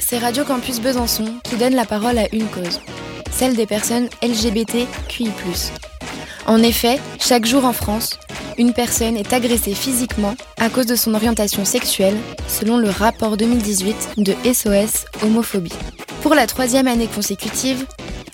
c'est 0.00 0.18
Radio 0.18 0.44
Campus 0.44 0.80
Besançon 0.80 1.26
qui 1.44 1.56
donne 1.56 1.74
la 1.74 1.84
parole 1.84 2.18
à 2.18 2.32
une 2.32 2.46
cause, 2.46 2.80
celle 3.30 3.56
des 3.56 3.66
personnes 3.66 4.08
LGBTQI. 4.22 5.30
En 6.46 6.62
effet, 6.62 6.98
chaque 7.18 7.46
jour 7.46 7.64
en 7.64 7.72
France, 7.72 8.18
une 8.58 8.72
personne 8.72 9.16
est 9.16 9.32
agressée 9.32 9.74
physiquement 9.74 10.34
à 10.58 10.70
cause 10.70 10.86
de 10.86 10.96
son 10.96 11.14
orientation 11.14 11.64
sexuelle, 11.64 12.16
selon 12.48 12.76
le 12.78 12.88
rapport 12.88 13.36
2018 13.36 14.14
de 14.18 14.34
SOS 14.52 15.06
Homophobie. 15.22 15.72
Pour 16.22 16.34
la 16.34 16.46
troisième 16.46 16.88
année 16.88 17.08
consécutive, 17.08 17.86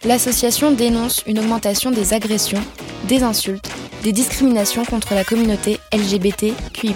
l'association 0.04 0.72
dénonce 0.72 1.22
une 1.26 1.38
augmentation 1.38 1.90
des 1.90 2.12
agressions, 2.14 2.62
des 3.08 3.22
insultes, 3.22 3.70
des 4.02 4.12
discriminations 4.12 4.84
contre 4.84 5.14
la 5.14 5.24
communauté 5.24 5.78
LGBTQI. 5.92 6.94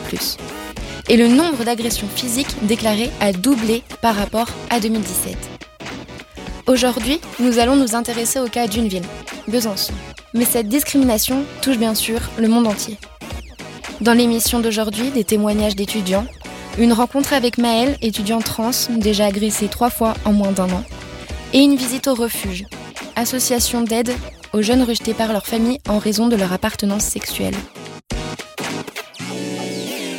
Et 1.09 1.17
le 1.17 1.29
nombre 1.29 1.63
d'agressions 1.63 2.09
physiques 2.09 2.57
déclarées 2.63 3.11
a 3.21 3.33
doublé 3.33 3.85
par 4.03 4.17
rapport 4.17 4.49
à 4.71 4.81
2017. 4.81 5.37
Aujourd'hui, 6.67 7.21
nous 7.39 7.61
allons 7.61 7.77
nous 7.77 7.95
intéresser 7.95 8.41
au 8.41 8.49
cas 8.49 8.67
d'une 8.67 8.89
ville, 8.89 9.05
Besançon. 9.47 9.93
Mais 10.35 10.45
cette 10.45 10.69
discrimination 10.69 11.45
touche 11.63 11.79
bien 11.79 11.95
sûr 11.95 12.19
le 12.39 12.49
monde 12.49 12.67
entier. 12.67 12.99
Dans 14.01 14.15
l'émission 14.15 14.59
d'aujourd'hui, 14.59 15.11
des 15.11 15.23
témoignages 15.23 15.77
d'étudiants, 15.77 16.27
une 16.77 16.93
rencontre 16.93 17.33
avec 17.33 17.57
Maëlle, 17.57 17.97
étudiant 18.03 18.41
trans, 18.41 18.73
déjà 18.91 19.27
agressée 19.27 19.69
trois 19.69 19.91
fois 19.91 20.15
en 20.25 20.33
moins 20.33 20.51
d'un 20.51 20.71
an, 20.71 20.83
et 21.53 21.61
une 21.61 21.77
visite 21.77 22.09
au 22.09 22.15
refuge, 22.15 22.67
association 23.15 23.83
d'aide 23.83 24.13
aux 24.53 24.61
jeunes 24.61 24.83
rejetés 24.83 25.15
par 25.15 25.33
leur 25.33 25.47
famille 25.47 25.79
en 25.89 25.99
raison 25.99 26.27
de 26.27 26.35
leur 26.35 26.53
appartenance 26.53 27.05
sexuelle. 27.05 27.55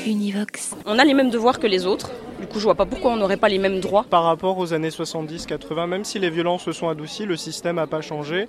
Univox. 0.08 0.76
On 0.86 1.00
a 1.00 1.06
les 1.06 1.14
mêmes 1.14 1.30
devoirs 1.30 1.60
que 1.60 1.68
les 1.68 1.86
autres. 1.86 2.12
Du 2.40 2.48
coup, 2.48 2.60
je 2.60 2.64
vois 2.64 2.76
pas 2.76 2.86
pourquoi 2.86 3.12
on 3.12 3.18
n'aurait 3.18 3.38
pas 3.38 3.50
les 3.50 3.58
mêmes 3.58 3.80
droits. 3.80 4.06
Par 4.10 4.24
rapport 4.24 4.58
aux 4.58 4.74
années 4.74 4.90
70-80, 4.90 5.88
même 5.88 6.04
si 6.04 6.20
les 6.20 6.30
violences 6.30 6.64
se 6.64 6.72
sont 6.72 6.88
adoucies, 6.88 7.26
le 7.26 7.36
système 7.36 7.78
n'a 7.78 7.88
pas 7.88 8.02
changé. 8.02 8.48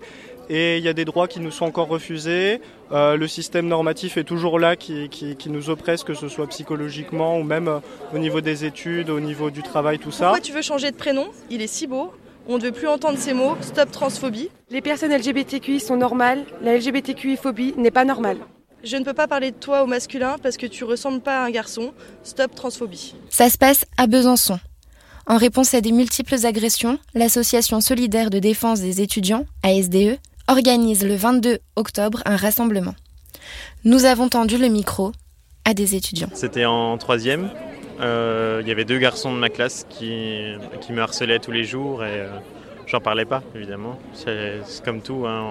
Et 0.50 0.78
il 0.78 0.84
y 0.84 0.88
a 0.88 0.92
des 0.92 1.04
droits 1.04 1.28
qui 1.28 1.40
nous 1.40 1.50
sont 1.50 1.64
encore 1.64 1.88
refusés. 1.88 2.60
Euh, 2.92 3.16
le 3.16 3.28
système 3.28 3.66
normatif 3.66 4.16
est 4.16 4.24
toujours 4.24 4.58
là 4.58 4.76
qui, 4.76 5.08
qui, 5.08 5.36
qui, 5.36 5.50
nous 5.50 5.68
oppresse, 5.70 6.04
que 6.04 6.14
ce 6.14 6.28
soit 6.28 6.46
psychologiquement 6.46 7.38
ou 7.38 7.42
même 7.42 7.68
euh, 7.68 7.80
au 8.14 8.18
niveau 8.18 8.40
des 8.40 8.64
études, 8.64 9.10
au 9.10 9.20
niveau 9.20 9.50
du 9.50 9.62
travail, 9.62 9.98
tout 9.98 10.10
ça. 10.10 10.26
Pourquoi 10.26 10.40
tu 10.40 10.52
veux 10.52 10.62
changer 10.62 10.90
de 10.90 10.96
prénom? 10.96 11.26
Il 11.50 11.60
est 11.60 11.66
si 11.66 11.86
beau. 11.86 12.12
On 12.46 12.56
ne 12.56 12.62
veut 12.62 12.72
plus 12.72 12.88
entendre 12.88 13.18
ces 13.18 13.34
mots. 13.34 13.56
Stop 13.60 13.90
transphobie. 13.90 14.48
Les 14.70 14.80
personnes 14.80 15.14
LGBTQI 15.14 15.80
sont 15.80 15.96
normales. 15.96 16.44
La 16.62 16.78
LGBTQI-phobie 16.78 17.74
n'est 17.76 17.90
pas 17.90 18.06
normale. 18.06 18.38
Je 18.84 18.96
ne 18.96 19.04
peux 19.04 19.14
pas 19.14 19.26
parler 19.26 19.50
de 19.50 19.56
toi 19.56 19.82
au 19.82 19.86
masculin 19.86 20.36
parce 20.40 20.56
que 20.56 20.66
tu 20.66 20.84
ressembles 20.84 21.20
pas 21.20 21.42
à 21.42 21.46
un 21.46 21.50
garçon. 21.50 21.92
Stop 22.22 22.54
transphobie. 22.54 23.14
Ça 23.28 23.50
se 23.50 23.58
passe 23.58 23.84
à 23.96 24.06
Besançon. 24.06 24.60
En 25.26 25.36
réponse 25.36 25.74
à 25.74 25.80
des 25.80 25.92
multiples 25.92 26.46
agressions, 26.46 26.98
l'association 27.14 27.80
solidaire 27.80 28.30
de 28.30 28.38
défense 28.38 28.80
des 28.80 29.02
étudiants, 29.02 29.46
ASDE, 29.62 30.18
organise 30.46 31.04
le 31.04 31.16
22 31.16 31.58
octobre 31.76 32.22
un 32.24 32.36
rassemblement. 32.36 32.94
Nous 33.84 34.04
avons 34.04 34.28
tendu 34.28 34.56
le 34.56 34.68
micro 34.68 35.12
à 35.64 35.74
des 35.74 35.96
étudiants. 35.96 36.30
C'était 36.32 36.64
en 36.64 36.96
troisième. 36.98 37.50
Il 37.98 38.04
euh, 38.04 38.62
y 38.64 38.70
avait 38.70 38.84
deux 38.84 38.98
garçons 38.98 39.32
de 39.32 39.38
ma 39.38 39.48
classe 39.48 39.86
qui, 39.90 40.54
qui 40.80 40.92
me 40.92 41.02
harcelaient 41.02 41.40
tous 41.40 41.50
les 41.50 41.64
jours 41.64 42.04
et 42.04 42.20
euh, 42.20 42.28
j'en 42.88 43.00
parlais 43.00 43.24
pas 43.24 43.42
évidemment. 43.54 43.98
C'est 44.12 44.60
comme 44.84 45.00
tout, 45.00 45.24
hein, 45.26 45.44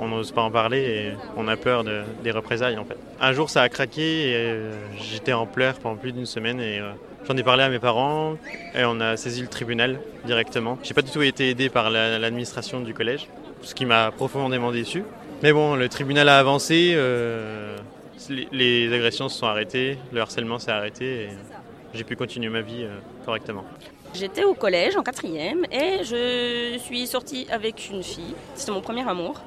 on 0.00 0.08
n'ose 0.08 0.30
pas 0.32 0.42
en 0.42 0.50
parler 0.50 0.78
et 0.78 1.12
on 1.36 1.48
a 1.48 1.56
peur 1.56 1.82
de, 1.82 2.02
des 2.22 2.30
représailles 2.30 2.78
en 2.78 2.84
fait. 2.84 2.96
Un 3.20 3.32
jour 3.32 3.50
ça 3.50 3.62
a 3.62 3.68
craqué 3.68 4.30
et 4.30 4.34
euh, 4.36 4.72
j'étais 4.96 5.32
en 5.32 5.46
pleurs 5.46 5.74
pendant 5.74 5.96
plus 5.96 6.12
d'une 6.12 6.26
semaine 6.26 6.60
et 6.60 6.80
J'en 7.26 7.38
ai 7.38 7.42
parlé 7.42 7.62
à 7.62 7.70
mes 7.70 7.78
parents 7.78 8.34
et 8.74 8.84
on 8.84 9.00
a 9.00 9.16
saisi 9.16 9.40
le 9.40 9.48
tribunal 9.48 9.98
directement. 10.26 10.78
J'ai 10.82 10.92
pas 10.92 11.00
du 11.00 11.10
tout 11.10 11.22
été 11.22 11.48
aidé 11.48 11.70
par 11.70 11.88
l'administration 11.88 12.82
du 12.82 12.92
collège 12.92 13.28
ce 13.64 13.74
qui 13.74 13.86
m'a 13.86 14.10
profondément 14.10 14.72
déçu. 14.72 15.04
Mais 15.42 15.52
bon, 15.52 15.74
le 15.74 15.88
tribunal 15.88 16.28
a 16.28 16.38
avancé, 16.38 16.92
euh, 16.94 17.76
les, 18.52 18.92
agressions 18.92 19.28
se 19.28 19.38
sont 19.38 19.46
arrêtées, 19.46 19.98
le 20.12 20.20
harcèlement 20.20 20.58
s'est 20.58 20.70
arrêté 20.70 21.28
j'ai 21.94 22.04
pu 22.04 22.16
continuer 22.16 22.48
ma 22.48 22.60
vie 22.60 22.82
euh, 22.82 22.98
correctement. 23.24 23.64
J'étais 24.14 24.44
au 24.44 24.54
collège 24.54 24.96
en 24.96 25.02
quatrième 25.02 25.64
et 25.72 26.04
je 26.04 26.78
suis 26.78 27.06
sortie 27.06 27.46
avec 27.50 27.90
une 27.90 28.02
fille. 28.02 28.34
C'était 28.54 28.72
mon 28.72 28.80
premier 28.80 29.08
amour. 29.08 29.40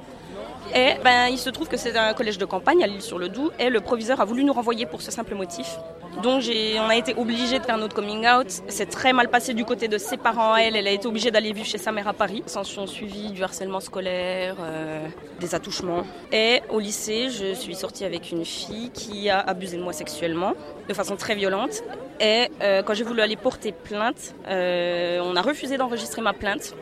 Et 0.76 0.96
ben, 1.04 1.28
il 1.28 1.38
se 1.38 1.50
trouve 1.50 1.68
que 1.68 1.78
c'est 1.78 1.96
un 1.98 2.14
collège 2.14 2.38
de 2.38 2.46
campagne 2.46 2.84
à 2.84 2.88
l'île-sur-le-Doubs 2.88 3.52
et 3.60 3.70
le 3.70 3.82
proviseur 3.82 4.22
a 4.22 4.26
voulu 4.26 4.44
nous 4.44 4.54
renvoyer 4.54 4.86
pour 4.86 5.02
ce 5.02 5.12
simple 5.12 5.36
motif. 5.36 5.78
Donc 6.24 6.44
on 6.80 6.90
a 6.90 6.96
été 6.96 7.14
obligé 7.16 7.60
de 7.60 7.64
faire 7.64 7.78
notre 7.78 7.96
coming 7.96 8.28
out. 8.28 8.48
C'est 8.68 8.88
très 8.88 9.14
mal 9.14 9.30
passé 9.30 9.54
du 9.54 9.66
côté 9.66 9.88
de 9.88 9.98
ses 9.98 10.18
parents 10.18 10.56
elle. 10.56 10.76
Elle 10.76 10.88
a 10.88 10.92
été 10.92 11.08
obligée 11.08 11.30
d'aller 11.30 11.54
vivre 11.54 11.68
chez 11.68 11.78
sa 11.78 11.92
mère 11.92 12.08
à 12.08 12.14
Paris. 12.14 12.44
S'en 12.48 12.64
sont 12.64 12.86
du 12.86 13.44
harcèlement 13.44 13.80
scolaire, 13.80 14.56
euh, 14.60 15.08
des 15.40 15.54
attouchements. 15.54 16.04
Et 16.32 16.62
au 16.70 16.80
lycée, 16.80 17.30
je 17.30 17.54
suis 17.54 17.76
sortie 17.76 18.04
avec 18.04 18.32
une 18.32 18.46
fille 18.46 18.90
qui 18.92 19.30
a 19.30 19.40
abusé 19.40 19.78
de 19.78 19.84
moi 19.84 19.94
sexuellement, 19.94 20.54
de 20.88 20.94
façon 20.94 21.16
très 21.16 21.36
violente. 21.36 21.84
Et 22.20 22.50
euh, 22.62 22.82
quand 22.82 22.96
j'ai 22.96 23.04
voulu 23.04 23.22
aller 23.22 23.36
porter 23.36 23.72
plainte, 23.72 24.34
euh, 24.48 25.20
on 25.24 25.36
a 25.36 25.42
refusé 25.42 25.78
d'enregistrer 25.78 26.22
ma 26.22 26.34
plainte. 26.34 26.74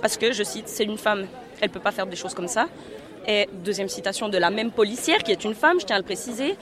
Parce 0.00 0.16
que, 0.16 0.32
je 0.32 0.42
cite, 0.42 0.68
c'est 0.68 0.84
une 0.84 0.98
femme, 0.98 1.26
elle 1.60 1.68
ne 1.68 1.74
peut 1.74 1.80
pas 1.80 1.92
faire 1.92 2.06
des 2.06 2.16
choses 2.16 2.34
comme 2.34 2.48
ça. 2.48 2.68
Et 3.26 3.48
deuxième 3.64 3.88
citation 3.88 4.28
de 4.28 4.38
la 4.38 4.50
même 4.50 4.70
policière, 4.70 5.22
qui 5.22 5.32
est 5.32 5.44
une 5.44 5.54
femme, 5.54 5.80
je 5.80 5.86
tiens 5.86 5.96
à 5.96 5.98
le 5.98 6.04
préciser, 6.04 6.56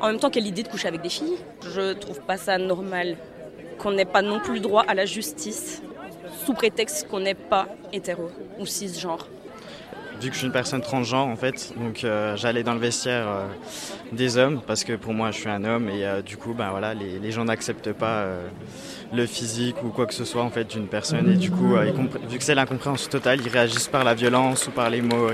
en 0.00 0.08
même 0.08 0.18
temps, 0.18 0.30
quelle 0.30 0.46
idée 0.46 0.62
de 0.62 0.68
coucher 0.68 0.88
avec 0.88 1.02
des 1.02 1.08
filles 1.08 1.36
Je 1.74 1.92
trouve 1.94 2.20
pas 2.20 2.36
ça 2.36 2.56
normal 2.56 3.16
qu'on 3.78 3.92
n'ait 3.92 4.04
pas 4.04 4.22
non 4.22 4.40
plus 4.40 4.60
droit 4.60 4.84
à 4.86 4.94
la 4.94 5.06
justice 5.06 5.82
sous 6.44 6.54
prétexte 6.54 7.08
qu'on 7.08 7.20
n'est 7.20 7.34
pas 7.34 7.68
hétéro 7.92 8.30
ou 8.58 8.66
cisgenre. 8.66 9.28
Vu 10.20 10.28
que 10.28 10.34
je 10.34 10.38
suis 10.38 10.46
une 10.46 10.52
personne 10.52 10.80
transgenre 10.80 11.28
en 11.28 11.36
fait, 11.36 11.72
donc 11.76 12.02
euh, 12.02 12.36
j'allais 12.36 12.64
dans 12.64 12.74
le 12.74 12.80
vestiaire 12.80 13.28
euh, 13.28 13.46
des 14.10 14.36
hommes 14.36 14.60
parce 14.66 14.82
que 14.82 14.94
pour 14.94 15.14
moi 15.14 15.30
je 15.30 15.38
suis 15.38 15.48
un 15.48 15.62
homme 15.64 15.88
et 15.88 16.04
euh, 16.04 16.22
du 16.22 16.36
coup 16.36 16.54
ben 16.54 16.70
voilà 16.70 16.92
les, 16.92 17.30
gens 17.30 17.44
n'acceptent 17.44 17.92
pas 17.92 18.26
le 19.12 19.26
physique 19.26 19.76
ou 19.84 19.90
quoi 19.90 20.06
que 20.06 20.14
ce 20.14 20.24
soit 20.24 20.42
en 20.42 20.50
fait 20.50 20.64
d'une 20.64 20.88
personne 20.88 21.30
et 21.30 21.36
du 21.36 21.52
coup 21.52 21.76
vu 22.28 22.38
que 22.38 22.42
c'est 22.42 22.56
l'incompréhension 22.56 23.08
totale 23.08 23.40
ils 23.44 23.48
réagissent 23.48 23.86
par 23.86 24.02
la 24.02 24.14
violence 24.14 24.66
ou 24.66 24.72
par 24.72 24.90
les 24.90 25.02
mots 25.02 25.28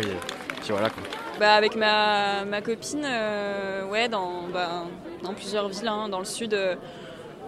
Bah, 1.39 1.55
avec 1.55 1.77
ma, 1.77 2.45
ma 2.45 2.63
copine, 2.63 3.05
euh, 3.05 3.85
ouais, 3.87 4.09
dans, 4.09 4.43
bah, 4.53 4.85
dans 5.23 5.35
plusieurs 5.35 5.69
villes, 5.69 5.89
hein, 5.89 6.09
dans 6.09 6.21
le 6.21 6.25
sud. 6.25 6.55
Euh, 6.55 6.77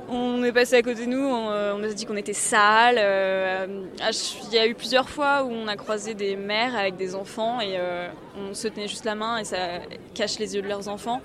on 0.08 0.44
est 0.44 0.52
passé 0.52 0.76
à 0.76 0.82
côté 0.82 1.06
de 1.06 1.10
nous, 1.10 1.26
on, 1.26 1.50
euh, 1.50 1.74
on 1.76 1.82
a 1.82 1.88
dit 1.88 2.04
qu'on 2.04 2.16
était 2.16 2.32
sale. 2.32 2.96
Il 2.98 4.54
y 4.54 4.58
a 4.58 4.66
eu 4.66 4.74
plusieurs 4.74 5.08
fois 5.08 5.44
où 5.44 5.50
on 5.50 5.66
a 5.66 5.76
croisé 5.76 6.14
des 6.14 6.36
mères 6.36 6.76
avec 6.76 6.96
des 6.96 7.14
enfants 7.14 7.60
et 7.60 7.76
on 8.38 8.54
se 8.54 8.68
tenait 8.68 8.86
juste 8.86 9.04
la 9.04 9.16
main 9.16 9.38
et 9.38 9.44
ça 9.44 9.56
cache 10.14 10.38
les 10.38 10.54
yeux 10.54 10.62
de 10.62 10.68
leurs 10.68 10.88
enfants. 10.88 11.20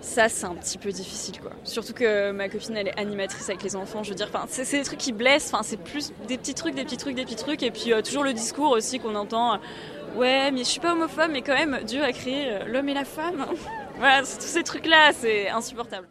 Ça, 0.00 0.28
c'est 0.28 0.44
un 0.44 0.54
petit 0.54 0.76
peu 0.78 0.92
difficile, 0.92 1.40
quoi. 1.40 1.50
Surtout 1.64 1.94
que 1.94 2.30
ma 2.30 2.48
copine, 2.50 2.76
elle 2.76 2.88
est 2.88 2.98
animatrice 2.98 3.48
avec 3.48 3.62
les 3.62 3.74
enfants. 3.74 4.02
Je 4.02 4.10
veux 4.10 4.14
dire, 4.14 4.30
c'est 4.48 4.78
des 4.78 4.84
trucs 4.84 4.98
qui 4.98 5.12
blessent. 5.12 5.50
Enfin, 5.52 5.62
c'est 5.62 5.78
plus 5.78 6.12
des 6.28 6.36
petits 6.36 6.54
trucs, 6.54 6.74
des 6.74 6.84
petits 6.84 6.98
trucs, 6.98 7.16
des 7.16 7.24
petits 7.24 7.36
trucs. 7.36 7.62
Et 7.62 7.70
puis 7.70 7.92
toujours 8.02 8.22
le 8.24 8.32
discours 8.32 8.70
aussi 8.70 8.98
qu'on 8.98 9.14
entend. 9.14 9.58
Ouais, 10.14 10.52
mais 10.52 10.60
je 10.60 10.64
suis 10.64 10.80
pas 10.80 10.92
homophobe, 10.92 11.30
mais 11.32 11.42
quand 11.42 11.54
même, 11.54 11.80
Dieu 11.84 12.02
a 12.02 12.12
créé 12.12 12.52
euh, 12.52 12.64
l'homme 12.66 12.88
et 12.88 12.94
la 12.94 13.04
femme. 13.04 13.46
voilà, 13.98 14.22
tous 14.22 14.40
ces 14.40 14.62
trucs-là, 14.62 15.12
c'est 15.12 15.48
insupportable. 15.48 16.08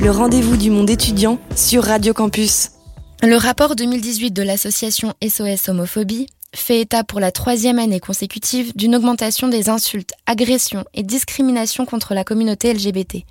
Le 0.00 0.10
rendez-vous 0.10 0.56
du 0.58 0.68
monde 0.68 0.90
étudiant 0.90 1.38
sur 1.56 1.84
Radio 1.84 2.12
Campus. 2.12 2.72
Le 3.22 3.36
rapport 3.36 3.74
2018 3.74 4.30
de 4.32 4.42
l'association 4.42 5.14
SOS 5.26 5.68
Homophobie 5.68 6.26
fait 6.54 6.80
état 6.80 7.04
pour 7.04 7.20
la 7.20 7.32
troisième 7.32 7.78
année 7.78 8.00
consécutive 8.00 8.76
d'une 8.76 8.94
augmentation 8.94 9.48
des 9.48 9.70
insultes, 9.70 10.12
agressions 10.26 10.84
et 10.92 11.02
discriminations 11.02 11.86
contre 11.86 12.12
la 12.12 12.22
communauté 12.22 12.74
LGBT. 12.74 13.24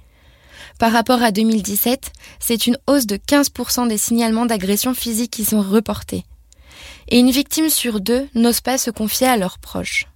Par 0.79 0.91
rapport 0.91 1.21
à 1.21 1.31
2017, 1.31 2.12
c'est 2.39 2.65
une 2.65 2.77
hausse 2.88 3.05
de 3.05 3.17
15% 3.17 3.88
des 3.88 4.00
signalements 4.00 4.48
d'agressions 4.48 4.95
physiques 4.95 5.31
qui 5.31 5.45
sont 5.45 5.62
reportés. 5.62 6.24
Et 7.10 7.19
une 7.19 7.29
victime 7.29 7.69
sur 7.69 8.00
deux 8.00 8.27
n'ose 8.33 8.62
pas 8.62 8.79
se 8.79 8.89
confier 8.89 9.27
à 9.27 9.38
leurs 9.38 9.60
proches. 9.60 10.07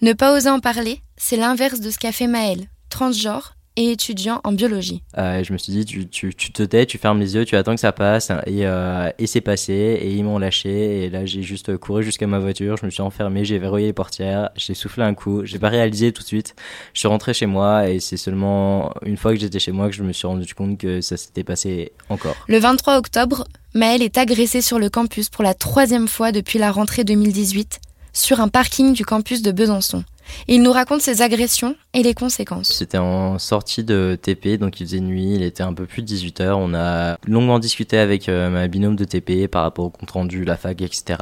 Ne 0.00 0.12
pas 0.12 0.36
oser 0.36 0.50
en 0.50 0.60
parler, 0.60 1.00
c'est 1.16 1.36
l'inverse 1.36 1.80
de 1.80 1.90
ce 1.90 1.98
qu'a 1.98 2.12
fait 2.12 2.28
Maëlle, 2.28 2.68
transgenre, 2.88 3.55
et 3.76 3.92
étudiant 3.92 4.40
en 4.44 4.52
biologie. 4.52 5.02
Euh, 5.18 5.44
je 5.44 5.52
me 5.52 5.58
suis 5.58 5.72
dit, 5.72 5.84
tu, 5.84 6.08
tu, 6.08 6.34
tu, 6.34 6.52
te 6.52 6.62
tais, 6.62 6.86
tu 6.86 6.98
fermes 6.98 7.20
les 7.20 7.34
yeux, 7.34 7.44
tu 7.44 7.56
attends 7.56 7.74
que 7.74 7.80
ça 7.80 7.92
passe. 7.92 8.30
Et, 8.46 8.66
euh, 8.66 9.10
et 9.18 9.26
c'est 9.26 9.40
passé, 9.40 9.72
et 9.72 10.10
ils 10.12 10.24
m'ont 10.24 10.38
lâché. 10.38 11.04
Et 11.04 11.10
là, 11.10 11.26
j'ai 11.26 11.42
juste 11.42 11.76
couru 11.76 12.02
jusqu'à 12.02 12.26
ma 12.26 12.38
voiture, 12.38 12.76
je 12.76 12.86
me 12.86 12.90
suis 12.90 13.02
enfermé, 13.02 13.44
j'ai 13.44 13.58
verrouillé 13.58 13.86
les 13.86 13.92
portières, 13.92 14.50
j'ai 14.56 14.74
soufflé 14.74 15.04
un 15.04 15.14
coup, 15.14 15.44
j'ai 15.44 15.58
pas 15.58 15.68
réalisé 15.68 16.12
tout 16.12 16.22
de 16.22 16.26
suite. 16.28 16.54
Je 16.94 17.00
suis 17.00 17.08
rentré 17.08 17.34
chez 17.34 17.46
moi, 17.46 17.88
et 17.88 18.00
c'est 18.00 18.16
seulement 18.16 18.94
une 19.04 19.16
fois 19.16 19.32
que 19.32 19.40
j'étais 19.40 19.58
chez 19.58 19.72
moi 19.72 19.88
que 19.88 19.94
je 19.94 20.02
me 20.02 20.12
suis 20.12 20.26
rendu 20.26 20.54
compte 20.54 20.78
que 20.78 21.00
ça 21.00 21.16
s'était 21.16 21.44
passé 21.44 21.92
encore. 22.08 22.36
Le 22.48 22.58
23 22.58 22.96
octobre, 22.96 23.46
Maëlle 23.74 24.02
est 24.02 24.16
agressée 24.18 24.62
sur 24.62 24.78
le 24.78 24.88
campus 24.88 25.28
pour 25.28 25.44
la 25.44 25.54
troisième 25.54 26.08
fois 26.08 26.32
depuis 26.32 26.58
la 26.58 26.72
rentrée 26.72 27.04
2018, 27.04 27.80
sur 28.12 28.40
un 28.40 28.48
parking 28.48 28.94
du 28.94 29.04
campus 29.04 29.42
de 29.42 29.52
Besançon. 29.52 30.04
Il 30.48 30.62
nous 30.62 30.72
raconte 30.72 31.00
ses 31.00 31.22
agressions 31.22 31.76
et 31.94 32.02
les 32.02 32.14
conséquences. 32.14 32.72
C'était 32.72 32.98
en 32.98 33.38
sortie 33.38 33.84
de 33.84 34.18
TP, 34.20 34.58
donc 34.58 34.80
il 34.80 34.86
faisait 34.86 35.00
nuit, 35.00 35.34
il 35.34 35.42
était 35.42 35.62
un 35.62 35.72
peu 35.72 35.86
plus 35.86 36.02
de 36.02 36.08
18h. 36.08 36.52
On 36.52 36.74
a 36.74 37.18
longuement 37.26 37.58
discuté 37.58 37.98
avec 37.98 38.28
euh, 38.28 38.50
ma 38.50 38.68
binôme 38.68 38.96
de 38.96 39.04
TP 39.04 39.48
par 39.48 39.62
rapport 39.62 39.86
au 39.86 39.90
compte 39.90 40.10
rendu, 40.10 40.44
la 40.44 40.56
fac, 40.56 40.80
etc. 40.82 41.18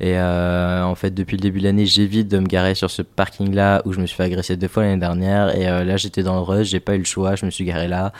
Et 0.00 0.16
euh, 0.16 0.82
en 0.82 0.94
fait, 0.94 1.12
depuis 1.12 1.36
le 1.36 1.42
début 1.42 1.60
de 1.60 1.64
l'année, 1.64 1.86
j'évite 1.86 2.28
de 2.28 2.38
me 2.38 2.46
garer 2.46 2.74
sur 2.74 2.90
ce 2.90 3.02
parking-là 3.02 3.82
où 3.84 3.92
je 3.92 4.00
me 4.00 4.06
suis 4.06 4.16
fait 4.16 4.24
agresser 4.24 4.56
deux 4.56 4.68
fois 4.68 4.82
l'année 4.84 5.00
dernière. 5.00 5.56
Et 5.56 5.68
euh, 5.68 5.84
là, 5.84 5.96
j'étais 5.96 6.22
dans 6.22 6.36
le 6.36 6.42
rush, 6.42 6.68
j'ai 6.68 6.80
pas 6.80 6.94
eu 6.94 6.98
le 6.98 7.04
choix, 7.04 7.34
je 7.34 7.46
me 7.46 7.50
suis 7.50 7.64
garé 7.64 7.88
là. 7.88 8.12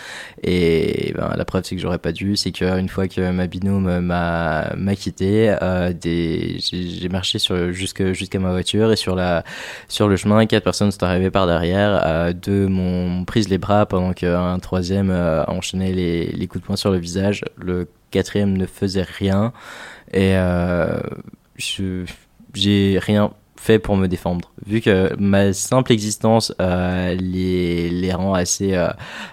Et 0.43 1.13
ben, 1.17 1.33
la 1.37 1.45
preuve, 1.45 1.65
c'est 1.65 1.77
que 1.77 1.83
j'aurais 1.83 1.99
pas 1.99 2.13
dû. 2.13 2.37
C'est 2.37 2.53
qu'une 2.53 2.89
fois 2.89 3.09
que 3.09 3.31
ma 3.31 3.47
binôme 3.47 4.01
m'a 4.01 4.97
quitté, 4.97 5.55
j'ai 6.03 7.09
marché 7.11 7.39
jusqu'à 7.73 8.39
ma 8.39 8.51
voiture 8.51 8.93
et 8.93 8.97
sur 8.97 9.15
la 9.15 9.45
sur 9.89 10.09
le 10.09 10.12
chemin, 10.17 10.45
quatre 10.47 10.65
personnes 10.65 10.91
sont 10.91 11.03
arrivées 11.05 11.31
par 11.31 11.47
derrière, 11.47 12.03
euh, 12.05 12.33
deux 12.33 12.67
m'ont 12.67 13.25
pris 13.25 13.43
les 13.43 13.59
bras 13.59 13.87
pendant 13.87 14.13
qu'un 14.13 14.59
troisième 14.59 15.11
euh, 15.11 15.45
enchaînait 15.47 15.93
les, 15.93 16.27
les, 16.27 16.47
coups 16.47 16.63
de 16.63 16.67
poing 16.67 16.77
sur 16.77 16.91
le 16.91 16.99
visage, 16.99 17.45
le 17.57 17.89
quatrième 18.11 18.57
ne 18.57 18.67
faisait 18.67 19.03
rien. 19.03 19.53
Et 20.13 20.37
euh, 20.37 21.01
j'ai 21.57 22.99
rien 23.01 23.33
fait 23.63 23.79
pour 23.79 23.97
me 23.97 24.09
défendre. 24.09 24.51
Vu 24.67 24.81
que 24.81 25.15
ma 25.19 25.53
simple 25.53 25.93
existence 25.93 26.53
euh, 26.61 27.15
les, 27.15 27.91
les 27.91 28.13
rend 28.13 28.35
assez, 28.35 28.75
euh, 28.75 28.89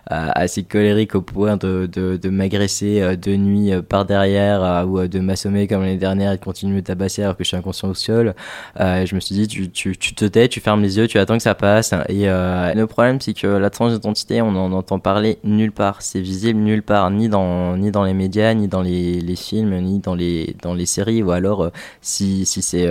assez 0.07 0.63
colériques 0.63 1.15
au 1.15 1.21
point 1.21 1.57
de, 1.57 1.89
de, 1.91 2.15
de 2.15 2.29
m'agresser 2.29 3.01
euh, 3.01 3.15
de 3.15 3.35
nuit 3.35 3.73
euh, 3.73 3.81
par 3.81 4.05
derrière 4.05 4.63
euh, 4.63 4.83
ou 4.83 5.07
de 5.07 5.19
m'assommer 5.19 5.67
comme 5.67 5.81
l'année 5.81 5.97
dernière 5.97 6.31
et 6.31 6.37
de 6.37 6.43
continuer 6.43 6.81
de 6.81 6.85
tabasser 6.85 7.23
alors 7.23 7.35
que 7.35 7.43
je 7.43 7.47
suis 7.47 7.57
inconscient 7.57 7.89
au 7.89 7.93
sol, 7.95 8.35
je 8.77 9.15
me 9.15 9.19
suis 9.19 9.35
dit 9.35 9.47
tu, 9.47 9.69
tu, 9.71 9.97
tu, 9.97 10.13
te 10.13 10.25
tais, 10.25 10.47
tu 10.47 10.59
fermes 10.59 10.81
les 10.81 10.97
yeux, 10.97 11.07
tu 11.07 11.17
attends 11.17 11.37
que 11.37 11.43
ça 11.43 11.55
passe. 11.55 11.93
Et 12.07 12.25
le 12.25 12.85
problème 12.85 13.19
c'est 13.19 13.33
que 13.33 13.47
la 13.47 13.69
transidentité 13.69 14.41
on 14.41 14.49
en 14.49 14.71
entend 14.71 14.99
parler 14.99 15.39
nulle 15.43 15.71
part, 15.71 16.01
c'est 16.01 16.21
visible 16.21 16.59
nulle 16.59 16.83
part, 16.83 17.09
ni 17.09 17.29
dans, 17.29 17.77
ni 17.77 17.91
dans 17.91 18.03
les 18.03 18.13
médias, 18.13 18.53
ni 18.53 18.67
dans 18.67 18.81
les, 18.81 19.19
les 19.21 19.35
films, 19.35 19.75
ni 19.81 19.99
dans 19.99 20.15
les, 20.15 20.55
dans 20.61 20.73
les 20.73 20.85
séries 20.85 21.23
ou 21.23 21.31
alors 21.31 21.71
si, 22.01 22.45
si 22.45 22.61
c'est 22.61 22.89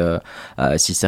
si 0.77 0.95
c'est 0.95 1.07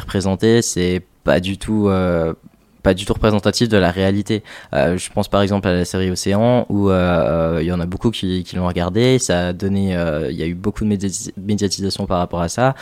c'est 0.62 1.02
pas 1.24 1.40
du 1.40 1.58
tout 1.58 1.88
euh, 1.88 2.34
pas 2.82 2.94
du 2.94 3.04
tout 3.04 3.12
représentatif 3.12 3.68
de 3.68 3.76
la 3.76 3.90
réalité. 3.90 4.42
Euh, 4.74 4.96
je 4.96 5.10
pense 5.10 5.28
par 5.28 5.42
exemple 5.42 5.68
à 5.68 5.72
la 5.72 5.84
série 5.84 6.10
Océan 6.10 6.66
où 6.68 6.90
euh, 6.90 7.58
il 7.60 7.66
y 7.66 7.72
en 7.72 7.80
a 7.80 7.86
beaucoup 7.86 8.10
qui, 8.10 8.44
qui 8.44 8.56
l'ont 8.56 8.66
regardé. 8.66 9.18
Ça 9.18 9.48
a 9.48 9.52
donné, 9.52 9.96
il 10.30 10.36
y 10.36 10.42
a 10.42 10.46
eu 10.46 10.54
beaucoup 10.54 10.84
de 10.84 10.98
médiatisation 11.36 12.06
par 12.06 12.18
rapport 12.18 12.40
à 12.40 12.48
ça. 12.48 12.74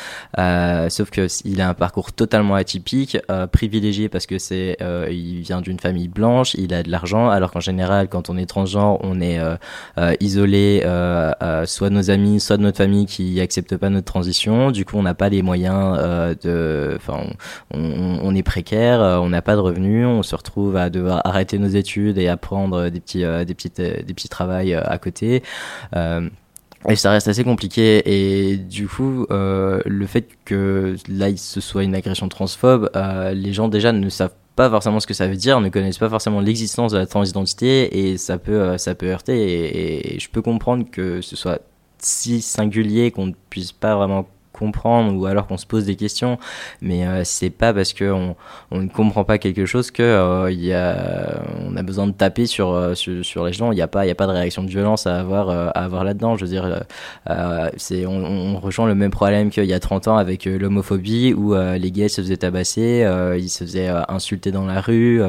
sauf 0.89 1.11
que 1.11 1.27
il 1.45 1.61
a 1.61 1.69
un 1.69 1.75
parcours 1.75 2.13
totalement 2.13 2.55
atypique, 2.55 3.19
privilégié 3.53 4.09
parce 4.09 4.27
que 4.27 4.39
c'est, 4.39 4.77
il 5.11 5.41
vient 5.41 5.61
d'une 5.61 5.79
famille 5.79 6.09
blanche, 6.09 6.55
il 6.55 6.73
a 6.75 6.83
de 6.83 6.91
l'argent, 6.91 7.29
alors 7.29 7.51
qu'en 7.51 7.61
général, 7.61 8.09
quand 8.09 8.31
on 8.31 8.37
est 8.37 8.47
transgenre, 8.47 8.99
on 9.03 9.21
est 9.21 9.41
isolé, 10.21 10.81
soit 11.67 11.91
de 11.91 11.95
nos 11.95 12.11
amis, 12.11 12.41
soit 12.41 12.57
de 12.57 12.63
notre 12.63 12.79
famille 12.79 13.07
qui 13.07 13.41
acceptent 13.41 13.77
pas 13.77 13.91
notre 13.91 14.07
transition. 14.07 14.71
Du 14.71 14.85
coup, 14.85 14.97
on 14.97 15.03
n'a 15.03 15.15
pas 15.15 15.29
les 15.29 15.43
moyens 15.43 15.99
de, 16.43 16.95
enfin, 16.97 17.25
on, 17.73 18.21
on, 18.23 18.35
est 18.35 18.43
précaire, 18.43 19.01
on 19.01 19.29
n'a 19.29 19.43
pas 19.43 19.55
de 19.55 19.61
revenus 19.61 19.88
on 20.05 20.23
se 20.23 20.35
retrouve 20.35 20.77
à 20.77 20.91
devoir 20.91 21.21
arrêter 21.25 21.59
nos 21.59 21.69
études 21.69 22.19
et 22.19 22.29
apprendre 22.29 22.89
des 22.89 23.01
petits, 23.01 23.25
euh, 23.25 23.45
des 23.45 23.55
petites, 23.55 23.81
euh, 23.81 24.03
des 24.03 24.15
petits 24.15 24.29
travails 24.29 24.75
euh, 24.75 24.83
à 24.85 24.99
côté. 24.99 25.43
Et 26.89 26.95
ça 26.95 27.11
reste 27.11 27.27
assez 27.27 27.43
compliqué. 27.43 28.03
Et 28.07 28.57
du 28.57 28.87
coup, 28.87 29.27
le 29.31 30.07
fait 30.07 30.29
que 30.45 30.95
là, 31.09 31.37
ce 31.37 31.61
soit 31.61 31.83
une 31.83 31.97
agression 31.97 32.29
transphobe, 32.29 32.89
les 33.35 33.53
gens 33.53 33.69
déjà 33.69 33.91
ne 33.91 34.09
savent 34.09 34.35
pas 34.55 34.71
forcément 34.71 35.01
ce 35.01 35.09
que 35.09 35.15
ça 35.15 35.27
veut 35.27 35.37
dire, 35.37 35.61
ne 35.61 35.71
connaissent 35.71 35.99
pas 35.99 36.09
forcément 36.09 36.41
l'existence 36.41 36.93
de 36.93 36.99
la 36.99 37.07
transidentité 37.07 38.11
et 38.11 38.17
ça 38.17 38.39
peut, 38.39 38.79
ça 38.79 38.95
peut 38.95 39.07
heurter. 39.07 39.37
Et, 39.37 40.15
et 40.15 40.21
je 40.21 40.31
peux 40.31 40.41
comprendre 40.41 40.85
que 40.89 41.21
ce 41.21 41.35
soit 41.35 41.61
si 41.99 42.43
singulier 42.43 43.11
qu'on 43.11 43.27
ne 43.27 43.35
puisse 43.51 43.73
pas 43.73 43.97
vraiment 43.97 44.29
comprendre 44.59 45.17
ou 45.17 45.27
alors 45.27 45.47
qu'on 45.47 45.57
se 45.57 45.67
pose 45.67 45.85
des 45.87 45.97
questions. 45.97 46.39
Mais 46.83 47.07
euh, 47.07 47.23
c'est 47.25 47.51
pas 47.51 47.73
parce 47.73 47.93
que 47.93 48.11
on, 48.11 48.37
ne 48.73 48.89
comprend 48.89 49.25
pas 49.25 49.39
quelque 49.39 49.67
chose 49.67 49.91
que 49.91 50.03
euh, 50.03 50.51
y 50.51 50.73
a 50.73 51.43
on 51.65 51.77
a 51.77 51.83
besoin 51.83 52.07
de 52.07 52.13
taper 52.13 52.47
sur 52.47 52.73
euh, 52.73 52.95
sur, 52.95 53.25
sur, 53.25 53.45
les 53.47 53.53
gens. 53.53 53.73
Il 53.73 53.77
n'y 53.77 53.83
a 53.83 53.89
pas 53.89 54.03
a 54.03 54.15
pas 54.15 54.27
de 54.27 54.33
réaction 54.33 54.63
de 54.63 54.69
violence 54.69 55.07
à 55.07 55.19
avoir 55.19 55.51
à 55.51 55.71
avoir 55.71 56.05
là-dedans. 56.05 56.37
Je 56.37 56.45
veux 56.45 56.51
dire 56.51 56.85
c'est 57.77 58.07
on, 58.07 58.59
rejoint 58.59 58.89
le 58.89 58.95
même 58.95 59.11
problème 59.11 59.51
qu'il 59.51 59.65
y 59.65 59.75
a 59.75 59.81
30 59.81 60.09
ans 60.09 60.17
avec 60.17 60.45
l'homophobie 60.45 61.35
où 61.35 61.55
les 61.55 61.91
gays 61.91 62.09
se 62.09 62.21
faisaient 62.21 62.37
tabasser 62.37 63.07
ils 63.39 63.49
se 63.49 63.65
faisaient 63.65 63.89
insulter 64.09 64.51
dans 64.51 64.67
la 64.67 64.81
rue 64.81 65.21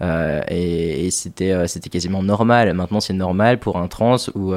et, 0.00 1.10
c'était 1.10 1.90
quasiment 1.90 2.22
normal. 2.22 2.72
Maintenant 2.72 3.00
c'est 3.00 3.12
normal 3.12 3.58
pour 3.58 3.76
un 3.76 3.88
trans 3.88 4.16
ou 4.34 4.54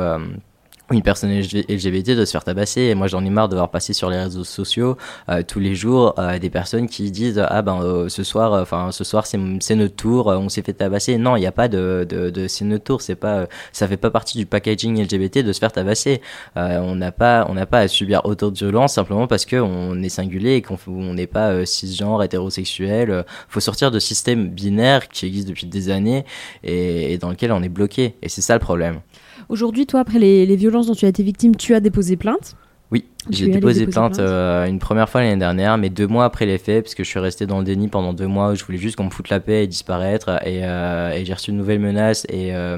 une 0.92 1.02
personne 1.02 1.32
LGBT 1.32 2.12
doit 2.16 2.26
se 2.26 2.32
faire 2.32 2.44
tabasser. 2.44 2.82
Et 2.82 2.96
moi 2.96 3.08
j'en 3.08 3.24
ai 3.24 3.30
marre 3.30 3.50
de 3.50 3.56
voir 3.56 3.70
passer 3.70 3.94
sur 3.94 4.10
les 4.10 4.18
réseaux 4.18 4.44
sociaux 4.44 4.98
euh, 5.30 5.44
tous 5.48 5.60
les 5.60 5.76
jours 5.76 6.16
euh, 6.18 6.40
des 6.40 6.50
personnes 6.50 6.88
qui 6.88 7.12
disent 7.12 7.44
ah 7.48 7.62
ben 7.62 7.82
euh, 7.82 8.10
ce 8.10 8.24
soir 8.24 8.54
enfin 8.54 8.92
ce 8.92 9.04
soir 9.04 9.26
c'est 9.26 9.38
notre 9.76 9.96
tour 9.96 10.28
on 10.28 10.50
s'est 10.50 10.62
fait 10.62 10.74
tabasser. 10.74 11.18
Non 11.18 11.36
il 11.36 11.42
n'y 11.42 11.48
a 11.48 11.52
pas 11.52 11.68
de, 11.68 12.06
de, 12.10 12.30
de 12.30 12.48
c'est 12.48 12.66
notre 12.66 12.84
tour. 12.84 13.02
C'est 13.02 13.16
pas 13.16 13.48
ça 13.72 13.88
fait 13.88 13.98
pas 13.98 14.12
partie 14.12 14.38
du 14.38 14.46
packaging 14.46 15.02
LGBT 15.02 15.40
de 15.40 15.54
se 15.54 15.60
faire 15.60 15.72
tabasser. 15.72 16.22
On 16.56 16.96
n'a 16.96 17.12
pas 17.12 17.46
on 17.50 17.54
n'a 17.54 17.66
pas 17.66 17.80
à 17.80 17.88
subir 17.88 18.22
autant 18.26 18.50
de 18.50 18.58
violence 18.58 18.94
simplement 18.94 19.28
parce 19.28 19.46
que 19.46 19.58
on 19.58 20.02
est 20.02 20.10
singulier 20.10 20.56
et 20.56 20.62
qu'on 20.62 20.78
on 20.88 21.14
n'est 21.14 21.28
pas 21.28 21.66
cisgenre 21.66 22.24
hétérosexuel. 22.24 23.26
Faut 23.48 23.60
sortir 23.60 23.92
de 23.92 24.00
système 24.00 24.50
binaire 24.50 25.08
qui 25.10 25.26
existe 25.26 25.48
depuis 25.48 25.68
des 25.68 25.90
années 25.90 26.26
et, 26.64 27.14
et 27.14 27.18
dans 27.18 27.30
lequel 27.30 27.52
on 27.52 27.62
est 27.62 27.70
bloqué. 27.70 28.16
Et 28.22 28.30
c'est 28.30 28.42
ça 28.42 28.54
le 28.54 28.60
problème 28.60 29.02
Aujourd'hui, 29.48 29.86
toi, 29.86 30.02
après 30.02 30.20
les, 30.20 30.46
les, 30.46 30.56
violences 30.56 30.88
dont 30.88 30.96
tu 30.96 31.06
as 31.06 31.10
été 31.10 31.24
victime, 31.24 31.56
tu 31.56 31.74
as 31.74 31.80
déposé 31.80 32.18
plainte 32.18 32.56
Oui, 32.92 33.06
j'ai 33.30 33.48
déposé 33.48 33.88
plainte, 33.88 34.20
euh, 34.20 34.66
une 34.66 34.80
première 34.80 35.10
fois 35.10 35.22
l'année 35.22 35.40
dernière, 35.40 35.78
mais 35.78 35.90
deux 35.90 36.08
mois 36.08 36.26
après 36.26 36.46
les 36.46 36.58
faits, 36.58 36.84
puisque 36.84 37.04
je 37.04 37.10
suis 37.10 37.20
resté 37.20 37.46
dans 37.46 37.60
le 37.60 37.66
déni 37.66 37.88
pendant 37.88 38.14
deux 38.14 38.28
mois 38.28 38.52
où 38.52 38.56
je 38.56 38.64
voulais 38.64 38.78
juste 38.78 38.96
qu'on 38.96 39.06
me 39.06 39.10
foute 39.10 39.30
la 39.30 39.40
paix 39.40 39.64
et 39.64 39.68
disparaître. 39.68 40.30
Et, 40.46 40.62
euh, 40.64 41.12
et 41.12 41.26
j'ai 41.26 41.34
reçu 41.34 41.52
une 41.52 41.58
nouvelle 41.58 41.80
menace 41.80 42.26
et, 42.30 42.54
euh, 42.54 42.78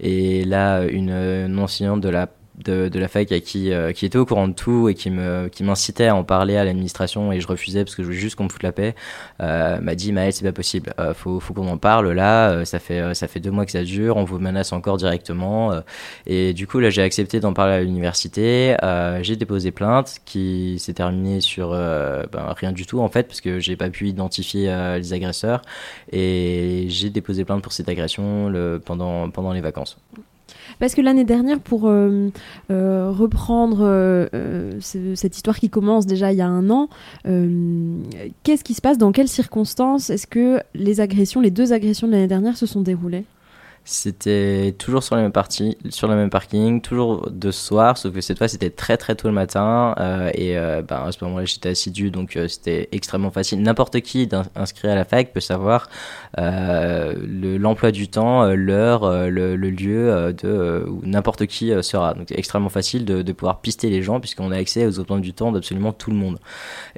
et 0.00 0.44
là, 0.44 0.84
une, 0.84 1.10
une 1.10 1.58
enseignante 1.58 2.00
de 2.00 2.08
la 2.08 2.28
de, 2.62 2.98
la 2.98 3.08
fac 3.08 3.26
qui, 3.26 3.72
euh, 3.72 3.92
qui 3.92 4.06
était 4.06 4.18
au 4.18 4.24
courant 4.24 4.46
de 4.46 4.52
tout 4.52 4.88
et 4.88 4.94
qui 4.94 5.10
me 5.10 5.48
qui 5.48 5.64
m'incitait 5.64 6.06
à 6.06 6.14
en 6.14 6.22
parler 6.22 6.56
à 6.56 6.64
l'administration 6.64 7.32
et 7.32 7.40
je 7.40 7.48
refusais 7.48 7.84
parce 7.84 7.96
que 7.96 8.02
je 8.02 8.08
voulais 8.08 8.18
juste 8.18 8.36
qu'on 8.36 8.44
me 8.44 8.48
foute 8.48 8.62
la 8.62 8.70
paix 8.70 8.94
euh, 9.40 9.80
m'a 9.80 9.94
dit 9.94 10.12
Maël 10.12 10.32
c'est 10.32 10.44
pas 10.44 10.52
possible. 10.52 10.94
Euh, 11.00 11.14
faut, 11.14 11.40
faut 11.40 11.52
qu'on 11.52 11.66
en 11.68 11.78
parle 11.78 12.12
là 12.12 12.50
euh, 12.50 12.64
ça 12.64 12.78
fait 12.78 13.14
ça 13.14 13.26
fait 13.26 13.40
deux 13.40 13.50
mois 13.50 13.64
que 13.66 13.72
ça 13.72 13.82
dure 13.82 14.16
on 14.16 14.24
vous 14.24 14.38
menace 14.38 14.72
encore 14.72 14.96
directement 14.98 15.72
et 16.26 16.52
du 16.52 16.66
coup 16.66 16.78
là 16.78 16.90
j'ai 16.90 17.02
accepté 17.02 17.40
d'en 17.40 17.52
parler 17.52 17.74
à 17.74 17.80
l'université 17.80 18.76
j'ai 19.22 19.36
déposé 19.36 19.72
plainte 19.72 20.18
qui 20.24 20.78
s'est 20.78 20.94
terminée 20.94 21.40
sur 21.40 21.70
ben, 21.70 22.54
rien 22.56 22.72
du 22.72 22.86
tout 22.86 23.00
en 23.00 23.08
fait 23.08 23.24
parce 23.24 23.40
que 23.40 23.58
j'ai 23.58 23.76
pas 23.76 23.90
pu 23.90 24.08
identifier 24.08 24.66
les 24.96 25.12
agresseurs. 25.12 25.62
Et 26.12 26.86
j'ai 26.88 27.10
déposé 27.10 27.44
plainte 27.44 27.62
pour 27.62 27.72
cette 27.72 27.88
agression 27.88 28.48
le, 28.48 28.80
pendant 28.84 29.30
pendant 29.30 29.52
les 29.52 29.60
vacances 29.60 29.98
parce 30.78 30.94
que 30.94 31.00
l'année 31.00 31.24
dernière, 31.24 31.60
pour 31.60 31.88
euh, 31.88 32.30
euh, 32.70 33.10
reprendre 33.10 33.78
euh, 33.80 34.70
cette 34.80 35.36
histoire 35.36 35.58
qui 35.58 35.70
commence 35.70 36.06
déjà 36.06 36.32
il 36.32 36.38
y 36.38 36.42
a 36.42 36.48
un 36.48 36.70
an, 36.70 36.88
qu'est-ce 37.24 38.64
qui 38.64 38.74
se 38.74 38.80
passe? 38.80 38.98
Dans 38.98 39.12
quelles 39.12 39.28
circonstances 39.28 40.10
est-ce 40.10 40.26
que 40.26 40.60
les 40.74 41.00
agressions, 41.00 41.40
les 41.40 41.50
deux 41.50 41.72
agressions 41.72 42.06
de 42.06 42.12
l'année 42.12 42.26
dernière 42.26 42.56
se 42.56 42.66
sont 42.66 42.80
déroulées? 42.80 43.24
C'était 43.86 44.74
toujours 44.78 45.02
sur 45.02 45.14
la 45.14 45.20
même 45.20 45.32
partie, 45.32 45.76
sur 45.90 46.08
le 46.08 46.16
même 46.16 46.30
parking, 46.30 46.80
toujours 46.80 47.30
de 47.30 47.50
soir, 47.50 47.98
sauf 47.98 48.14
que 48.14 48.22
cette 48.22 48.38
fois 48.38 48.48
c'était 48.48 48.70
très 48.70 48.96
très 48.96 49.14
tôt 49.14 49.28
le 49.28 49.34
matin 49.34 49.94
euh, 50.00 50.30
et 50.32 50.56
euh, 50.56 50.80
ben, 50.80 51.04
à 51.04 51.12
ce 51.12 51.22
moment-là 51.22 51.44
j'étais 51.44 51.68
assidu 51.68 52.10
donc 52.10 52.36
euh, 52.36 52.48
c'était 52.48 52.88
extrêmement 52.92 53.30
facile. 53.30 53.60
N'importe 53.60 54.00
qui 54.00 54.26
inscrit 54.54 54.88
à 54.88 54.94
la 54.94 55.04
fac 55.04 55.34
peut 55.34 55.40
savoir 55.40 55.90
l'emploi 56.38 57.92
du 57.92 58.08
temps, 58.08 58.46
l'heure, 58.54 59.28
le, 59.28 59.54
lieu 59.56 60.32
de 60.32 60.86
où 60.88 61.02
n'importe 61.04 61.46
qui 61.46 61.70
sera. 61.82 62.14
Donc 62.14 62.26
c'est 62.28 62.38
extrêmement 62.38 62.70
facile 62.70 63.04
de, 63.04 63.32
pouvoir 63.32 63.60
pister 63.60 63.90
les 63.90 64.02
gens 64.02 64.18
puisqu'on 64.18 64.50
a 64.50 64.56
accès 64.56 64.86
aux 64.86 64.98
emplois 64.98 65.20
du 65.20 65.34
temps 65.34 65.52
d'absolument 65.52 65.92
tout 65.92 66.10
le 66.10 66.16
monde. 66.16 66.38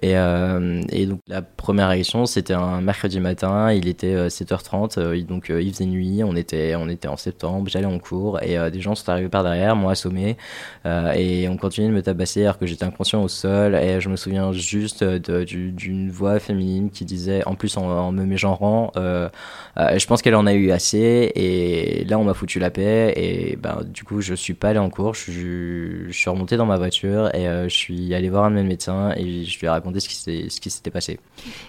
Et, 0.02 0.12
et, 0.12 1.06
donc 1.06 1.18
la 1.26 1.42
première 1.42 1.88
réaction 1.88 2.26
c'était 2.26 2.54
un 2.54 2.80
mercredi 2.80 3.18
matin, 3.18 3.72
il 3.72 3.88
était 3.88 4.28
7h30, 4.28 5.24
donc 5.26 5.48
il 5.50 5.72
faisait 5.72 5.86
nuit, 5.86 6.22
on 6.22 6.36
était 6.36 6.75
on 6.76 6.88
était 6.88 7.08
en 7.08 7.16
septembre, 7.16 7.68
j'allais 7.68 7.86
en 7.86 7.98
cours 7.98 8.42
et 8.42 8.58
euh, 8.58 8.70
des 8.70 8.80
gens 8.80 8.94
sont 8.94 9.10
arrivés 9.10 9.28
par 9.28 9.42
derrière, 9.42 9.76
m'ont 9.76 9.88
assommé 9.88 10.36
euh, 10.84 11.12
et 11.12 11.48
on 11.48 11.56
continuait 11.56 11.88
de 11.88 11.94
me 11.94 12.02
tabasser 12.02 12.42
alors 12.42 12.58
que 12.58 12.66
j'étais 12.66 12.84
inconscient 12.84 13.22
au 13.22 13.28
sol 13.28 13.74
et 13.74 14.00
je 14.00 14.08
me 14.08 14.16
souviens 14.16 14.52
juste 14.52 15.04
d'une 15.04 16.10
voix 16.10 16.38
féminine 16.38 16.90
qui 16.90 17.04
disait, 17.04 17.42
en 17.46 17.54
plus 17.54 17.76
en, 17.76 18.12
me 18.12 18.24
mégenrant, 18.24 18.92
euh, 18.96 19.28
je 19.76 20.06
pense 20.06 20.22
qu'elle 20.22 20.34
en 20.34 20.46
a 20.46 20.54
eu 20.54 20.70
assez 20.70 21.32
et 21.34 22.04
là 22.04 22.18
on 22.18 22.24
m'a 22.24 22.34
foutu 22.34 22.58
la 22.58 22.70
paix 22.70 23.12
et 23.16 23.56
ben, 23.56 23.80
du 23.84 24.04
coup 24.04 24.20
je 24.20 24.34
suis 24.34 24.54
pas 24.54 24.70
allé 24.70 24.78
en 24.78 24.90
cours, 24.90 25.14
je, 25.14 26.08
suis 26.10 26.30
remonté 26.30 26.56
dans 26.56 26.66
ma 26.66 26.76
voiture 26.76 27.34
et 27.34 27.44
je 27.44 27.74
suis 27.74 28.14
allé 28.14 28.28
voir 28.28 28.44
un 28.44 28.50
de 28.50 28.56
mes 28.56 28.62
médecins 28.62 29.12
et 29.16 29.44
je 29.44 29.58
lui 29.58 29.66
ai 29.66 29.70
raconté 29.70 30.00
ce 30.00 30.08
qui 30.08 30.70
s'était 30.70 30.90
passé. 30.90 31.18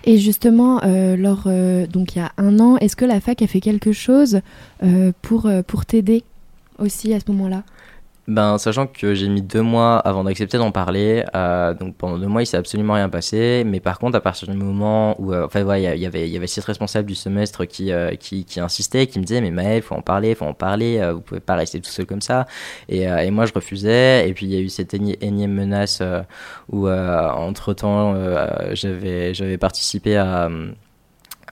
Et 0.03 0.17
justement, 0.17 0.81
lors, 0.83 1.47
donc 1.89 2.15
il 2.15 2.19
y 2.19 2.21
a 2.21 2.31
un 2.37 2.59
an, 2.59 2.77
est-ce 2.77 2.95
que 2.95 3.05
la 3.05 3.19
fac 3.19 3.41
a 3.41 3.47
fait 3.47 3.61
quelque 3.61 3.91
chose 3.91 4.41
pour, 5.21 5.45
euh, 5.45 5.61
pour 5.63 5.85
t'aider 5.85 6.23
aussi 6.79 7.13
à 7.13 7.19
ce 7.19 7.25
moment-là. 7.31 7.63
Ben, 8.27 8.57
sachant 8.57 8.87
que 8.87 9.13
j'ai 9.15 9.29
mis 9.29 9.41
deux 9.41 9.61
mois 9.61 9.99
avant 9.99 10.25
d'accepter 10.25 10.57
d'en 10.57 10.71
parler, 10.71 11.23
euh, 11.33 11.73
donc 11.73 11.95
pendant 11.95 12.17
deux 12.17 12.27
mois 12.27 12.43
il 12.43 12.45
s'est 12.45 12.57
absolument 12.57 12.95
rien 12.95 13.07
passé, 13.07 13.63
mais 13.65 13.79
par 13.79 13.99
contre 13.99 14.17
à 14.17 14.19
partir 14.19 14.49
du 14.49 14.57
moment 14.57 15.15
où, 15.17 15.33
enfin 15.33 15.61
il 15.77 15.83
y, 15.83 16.05
avait 16.05 16.29
y 16.29 16.35
avait 16.35 16.47
six 16.47 16.59
responsables 16.59 17.07
du 17.07 17.15
semestre 17.15 17.63
qui, 17.63 17.89
qui, 18.19 18.43
qui 18.43 18.59
insistaient, 18.59 19.07
qui 19.07 19.19
me 19.19 19.23
disaient 19.23 19.39
mais 19.39 19.51
Maël 19.51 19.81
faut 19.81 19.95
en 19.95 20.01
parler, 20.01 20.35
faut 20.35 20.43
en 20.43 20.53
parler, 20.53 21.09
vous 21.13 21.21
pouvez 21.21 21.39
pas 21.39 21.55
rester 21.55 21.79
tout 21.79 21.89
seul 21.89 22.05
comme 22.05 22.19
ça, 22.19 22.47
et, 22.89 23.03
et 23.03 23.31
moi 23.31 23.45
je 23.45 23.53
refusais, 23.53 24.27
et 24.27 24.33
puis 24.33 24.45
il 24.45 24.53
y 24.53 24.57
a 24.57 24.59
eu 24.59 24.67
cette 24.67 24.93
énième 24.93 25.53
menace 25.53 26.03
où 26.69 26.89
entre 26.89 27.73
temps 27.73 28.13
j'avais 28.73 29.33
j'avais 29.33 29.57
participé 29.57 30.17
à 30.17 30.49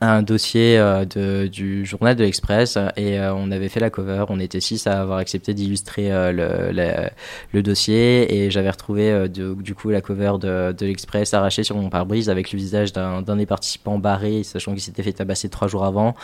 un 0.02 0.22
dossier 0.22 0.78
euh, 0.78 1.06
de, 1.06 1.48
du 1.48 1.86
journal 1.86 2.16
de 2.16 2.24
l'Express 2.24 2.78
et 2.98 3.18
euh, 3.20 3.34
on 3.34 3.52
avait 3.52 3.70
fait 3.70 3.80
la 3.80 3.90
cover. 3.90 4.26
On 4.30 4.40
était 4.40 4.60
six 4.60 4.88
à 4.88 5.00
avoir 5.02 5.20
accepté 5.20 5.54
d'illustrer 5.54 6.12
euh, 6.12 6.32
le, 6.32 7.10
le, 7.54 7.64
dossier 7.64 8.36
et 8.36 8.52
j'avais 8.52 8.70
retrouvé 8.70 9.28
du 9.30 9.76
coup 9.76 9.90
la 9.90 10.02
cover 10.02 10.34
de, 10.40 10.74
de 10.74 10.86
l'Express 10.86 11.34
arrachée 11.34 11.64
sur 11.64 11.78
mon 11.78 11.90
pare-brise 11.90 12.30
avec 12.30 12.52
le 12.52 12.58
visage 12.58 12.92
d'un 12.94 13.22
des 13.36 13.46
participants 13.46 13.98
barré, 13.98 14.44
sachant 14.44 14.74
qu'il 14.74 14.82
s'était 14.82 15.04
fait 15.04 15.14
tabasser 15.14 15.50
trois 15.50 15.68
jours 15.68 15.86
avant 15.86 16.16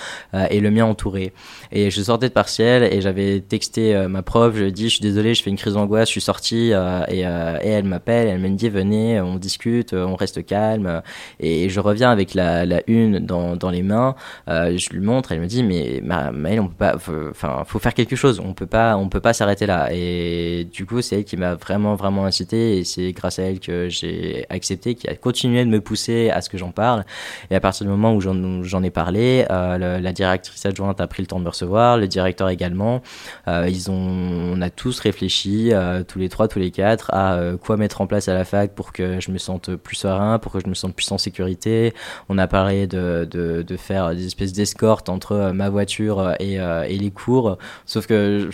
et 0.50 0.60
le 0.60 0.70
mien 0.70 0.86
entouré. 0.86 1.34
Et 1.72 1.90
je 1.90 2.02
sortais 2.02 2.30
de 2.30 2.34
partiel 2.34 2.84
et 2.84 3.02
j'avais 3.02 3.40
texté 3.40 3.96
ma 4.08 4.22
prof, 4.22 4.56
je 4.56 4.66
dit 4.66 4.86
je 4.86 4.96
suis 4.96 5.02
désolé, 5.02 5.34
je 5.34 5.42
fais 5.42 5.50
une 5.50 5.58
crise 5.58 5.74
d'angoisse, 5.74 6.10
je 6.10 6.12
suis 6.12 6.22
sorti 6.22 6.72
et, 7.08 7.20
et, 7.20 7.22
elle 7.22 7.86
m'appelle, 7.86 8.28
elle 8.28 8.40
me 8.40 8.50
dit 8.50 8.70
venez, 8.70 9.20
on 9.22 9.38
discute, 9.38 9.94
on 9.94 10.16
reste 10.16 10.46
calme 10.46 11.02
et 11.40 11.70
je 11.70 11.80
reviens 11.80 12.12
avec 12.12 12.34
la, 12.34 12.66
la 12.66 12.82
une 12.88 13.20
dans 13.20 13.56
dans 13.62 13.70
les 13.70 13.84
mains. 13.84 14.16
Euh, 14.50 14.78
je 14.78 14.90
lui 14.90 15.00
montre, 15.00 15.32
elle 15.32 15.40
me 15.40 15.48
dit 15.48 15.64
mais 15.64 16.02
Maëlle, 16.04 16.60
on 16.60 16.68
peut 16.68 16.76
pas, 16.78 16.96
enfin, 17.30 17.64
faut 17.66 17.80
faire 17.80 17.94
quelque 17.94 18.16
chose. 18.16 18.42
On 18.44 18.54
peut 18.54 18.66
pas, 18.66 18.98
on 18.98 19.08
peut 19.08 19.22
pas 19.22 19.34
s'arrêter 19.34 19.66
là. 19.66 19.90
Et 19.92 20.68
du 20.72 20.86
coup, 20.86 21.02
c'est 21.02 21.18
elle 21.18 21.24
qui 21.24 21.38
m'a 21.38 21.56
vraiment, 21.56 21.96
vraiment 21.96 22.26
incité. 22.26 22.80
Et 22.80 22.84
c'est 22.84 23.12
grâce 23.14 23.40
à 23.40 23.44
elle 23.44 23.60
que 23.60 23.88
j'ai 23.90 24.46
accepté, 24.50 24.96
qui 24.96 25.08
a 25.08 25.16
continué 25.16 25.64
de 25.64 25.70
me 25.70 25.80
pousser 25.80 26.30
à 26.30 26.42
ce 26.42 26.50
que 26.50 26.58
j'en 26.58 26.72
parle. 26.72 27.06
Et 27.50 27.56
à 27.56 27.60
partir 27.60 27.86
du 27.86 27.92
moment 27.92 28.14
où 28.16 28.22
j'en 28.22 28.84
ai 28.84 28.90
parlé, 28.90 29.46
euh, 29.50 30.00
la 30.00 30.12
directrice 30.12 30.66
adjointe 30.66 31.00
a 31.00 31.08
pris 31.08 31.24
le 31.24 31.28
temps 31.28 31.40
de 31.40 31.46
me 31.46 31.50
recevoir, 31.50 31.98
le 31.98 32.08
directeur 32.08 32.50
également. 32.50 33.02
Euh, 33.48 33.68
ils 33.70 33.90
ont, 33.92 33.94
on 33.96 34.62
a 34.62 34.70
tous 34.70 35.00
réfléchi, 35.00 35.72
tous 36.08 36.20
les 36.20 36.30
trois, 36.30 36.48
tous 36.48 36.60
les 36.60 36.72
quatre, 36.72 37.14
à 37.14 37.40
quoi 37.64 37.78
mettre 37.78 38.02
en 38.02 38.08
place 38.08 38.28
à 38.28 38.34
la 38.34 38.44
fac 38.44 38.74
pour 38.74 38.92
que 38.92 39.20
je 39.20 39.32
me 39.32 39.38
sente 39.38 39.76
plus 39.76 39.96
serein, 39.96 40.40
pour 40.40 40.52
que 40.52 40.60
je 40.60 40.68
me 40.68 40.74
sente 40.74 40.96
plus 40.96 41.12
en 41.12 41.18
sécurité. 41.18 41.94
On 42.30 42.38
a 42.38 42.48
parlé 42.48 42.88
de, 42.88 43.28
de 43.30 43.51
de, 43.64 43.78
faire 43.78 44.14
des 44.16 44.26
espèces 44.26 44.54
d'escortes 44.54 45.10
entre 45.10 45.34
euh, 45.34 45.54
ma 45.54 45.70
voiture 45.70 46.20
euh, 46.20 46.34
euh, 46.42 46.84
et, 46.84 46.98
les 46.98 47.12
cours. 47.12 47.58
Sauf 47.86 48.08
que, 48.08 48.50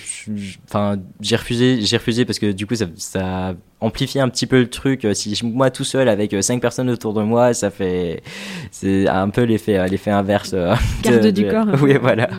enfin, 0.67 0.97
j'ai 1.21 1.35
refusé, 1.35 1.81
j'ai 1.81 1.97
refusé 1.97 2.25
parce 2.25 2.39
que 2.39 2.51
du 2.51 2.65
coup, 2.67 2.75
ça, 2.75 2.85
ça 2.95 3.55
amplifié 3.79 4.21
un 4.21 4.29
petit 4.29 4.47
peu 4.47 4.59
le 4.59 4.69
truc. 4.69 5.07
Si 5.13 5.39
moi 5.43 5.69
tout 5.69 5.83
seul 5.83 6.09
avec 6.09 6.35
cinq 6.41 6.61
personnes 6.61 6.89
autour 6.89 7.13
de 7.13 7.21
moi, 7.21 7.53
ça 7.53 7.69
fait, 7.69 8.23
c'est 8.71 9.07
un 9.07 9.29
peu 9.29 9.43
l'effet, 9.43 9.87
l'effet 9.87 10.11
inverse. 10.11 10.55
Garde 11.03 11.27
du 11.27 11.47
corps. 11.47 11.67
Oui, 11.81 11.95
voilà. 12.01 12.29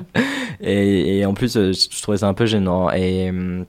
Et, 0.61 1.19
et, 1.19 1.27
en 1.27 1.35
plus, 1.35 1.55
je 1.55 2.03
trouvais 2.03 2.19
ça 2.19 2.29
un 2.29 2.35
peu 2.35 2.47
gênant. 2.47 2.91
Et 2.91 3.31
hum, 3.31 3.67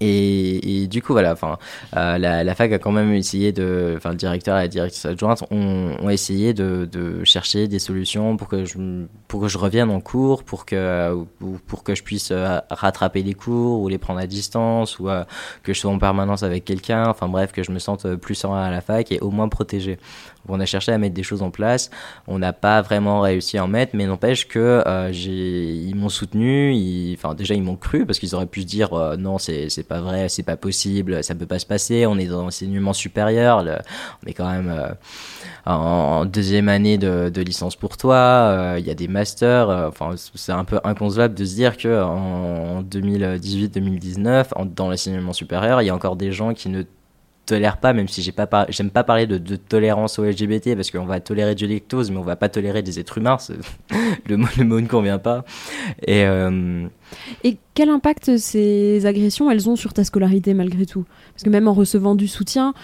et, 0.00 0.86
du 0.88 1.02
coup, 1.02 1.12
voilà, 1.12 1.32
enfin, 1.32 1.58
euh, 1.96 2.18
la, 2.18 2.44
la, 2.44 2.54
fac 2.54 2.72
a 2.72 2.78
quand 2.78 2.92
même 2.92 3.12
essayé 3.12 3.52
de, 3.52 3.94
enfin, 3.96 4.10
le 4.10 4.16
directeur 4.16 4.56
et 4.58 4.62
la 4.62 4.68
directrice 4.68 5.04
adjointe 5.04 5.44
ont, 5.50 5.96
ont 6.00 6.10
essayé 6.10 6.54
de, 6.54 6.88
de, 6.90 7.24
chercher 7.24 7.68
des 7.68 7.78
solutions 7.78 8.36
pour 8.36 8.48
que 8.48 8.64
je, 8.64 8.78
pour 9.26 9.40
que 9.40 9.48
je 9.48 9.58
revienne 9.58 9.90
en 9.90 10.00
cours, 10.00 10.44
pour 10.44 10.66
que, 10.66 11.24
pour 11.66 11.82
que 11.82 11.94
je 11.94 12.02
puisse 12.02 12.30
euh, 12.30 12.58
rattraper 12.70 13.22
les 13.22 13.34
cours 13.34 13.80
ou 13.80 13.88
les 13.88 13.98
prendre 13.98 14.20
à 14.20 14.26
distance 14.26 14.98
ou 14.98 15.08
euh, 15.08 15.24
que 15.62 15.72
je 15.72 15.80
sois 15.80 15.90
en 15.90 15.98
permanence 15.98 16.42
avec 16.42 16.64
quelqu'un. 16.64 17.08
Enfin 17.08 17.28
bref, 17.28 17.52
que 17.52 17.62
je 17.62 17.72
me 17.72 17.78
sente 17.78 18.14
plus 18.16 18.34
serein 18.34 18.62
à 18.62 18.70
la 18.70 18.80
fac 18.80 19.10
et 19.10 19.20
au 19.20 19.30
moins 19.30 19.48
protégé 19.48 19.98
on 20.48 20.60
a 20.60 20.66
cherché 20.66 20.92
à 20.92 20.98
mettre 20.98 21.14
des 21.14 21.22
choses 21.22 21.42
en 21.42 21.50
place. 21.50 21.90
On 22.26 22.38
n'a 22.38 22.52
pas 22.52 22.82
vraiment 22.82 23.20
réussi 23.20 23.58
à 23.58 23.64
en 23.64 23.68
mettre, 23.68 23.92
mais 23.94 24.06
n'empêche 24.06 24.48
que 24.48 24.82
euh, 24.86 25.10
ils 25.12 25.94
m'ont 25.94 26.08
soutenu. 26.08 26.74
enfin, 27.14 27.34
déjà, 27.34 27.54
ils 27.54 27.62
m'ont 27.62 27.76
cru 27.76 28.06
parce 28.06 28.18
qu'ils 28.18 28.34
auraient 28.34 28.46
pu 28.46 28.62
se 28.62 28.66
dire 28.66 28.92
euh, 28.94 29.16
non, 29.16 29.38
c'est, 29.38 29.68
c'est 29.68 29.82
pas 29.82 30.00
vrai, 30.00 30.28
c'est 30.28 30.42
pas 30.42 30.56
possible, 30.56 31.22
ça 31.22 31.34
peut 31.34 31.46
pas 31.46 31.58
se 31.58 31.66
passer. 31.66 32.06
On 32.06 32.18
est 32.18 32.26
dans 32.26 32.42
l'enseignement 32.42 32.92
supérieur, 32.92 33.64
on 34.22 34.26
est 34.26 34.34
quand 34.34 34.50
même 34.50 34.70
euh, 34.70 34.92
en, 35.66 36.24
deuxième 36.24 36.68
année 36.68 36.98
de, 36.98 37.40
licence 37.40 37.76
pour 37.76 37.96
toi. 37.96 38.74
Il 38.78 38.86
y 38.86 38.90
a 38.90 38.94
des 38.94 39.08
masters. 39.08 39.68
enfin, 39.70 40.14
c'est 40.34 40.52
un 40.52 40.64
peu 40.64 40.80
inconcevable 40.84 41.34
de 41.34 41.44
se 41.44 41.54
dire 41.54 41.76
que 41.76 42.02
en 42.02 42.82
2018-2019, 42.82 44.74
dans 44.74 44.88
l'enseignement 44.90 45.32
supérieur, 45.32 45.82
il 45.82 45.86
y 45.86 45.90
a 45.90 45.94
encore 45.94 46.16
des 46.16 46.32
gens 46.32 46.52
qui 46.54 46.68
ne 46.68 46.82
tolère 47.48 47.78
pas, 47.78 47.94
même 47.94 48.08
si 48.08 48.20
j'ai 48.20 48.32
pas 48.32 48.66
j'aime 48.68 48.90
pas 48.90 49.04
parler 49.04 49.26
de, 49.26 49.56
tolérance 49.56 50.18
au 50.18 50.24
LGBT 50.24 50.74
parce 50.74 50.90
qu'on 50.90 51.06
va 51.06 51.18
tolérer 51.18 51.54
du 51.54 51.66
lactose, 51.66 52.10
mais 52.10 52.18
on 52.18 52.22
va 52.22 52.36
pas 52.36 52.48
tolérer 52.48 52.82
des 52.82 53.00
êtres 53.00 53.18
humains. 53.18 53.38
le, 54.28 54.36
mot, 54.36 54.46
le 54.58 54.64
mot 54.64 54.80
ne 54.80 54.86
convient 54.86 55.18
pas. 55.18 55.44
Et, 56.06 56.24
euh, 56.24 56.86
Et 57.42 57.56
quel 57.74 57.88
impact 57.88 58.36
ces 58.36 59.06
agressions 59.06 59.50
elles 59.50 59.68
ont 59.68 59.76
sur 59.76 59.94
ta 59.94 60.04
scolarité 60.04 60.52
malgré 60.52 60.84
tout? 60.84 61.04
Parce 61.32 61.42
que 61.42 61.50
même 61.50 61.68
en 61.68 61.74
recevant 61.74 62.14
du 62.14 62.28
soutien, 62.28 62.74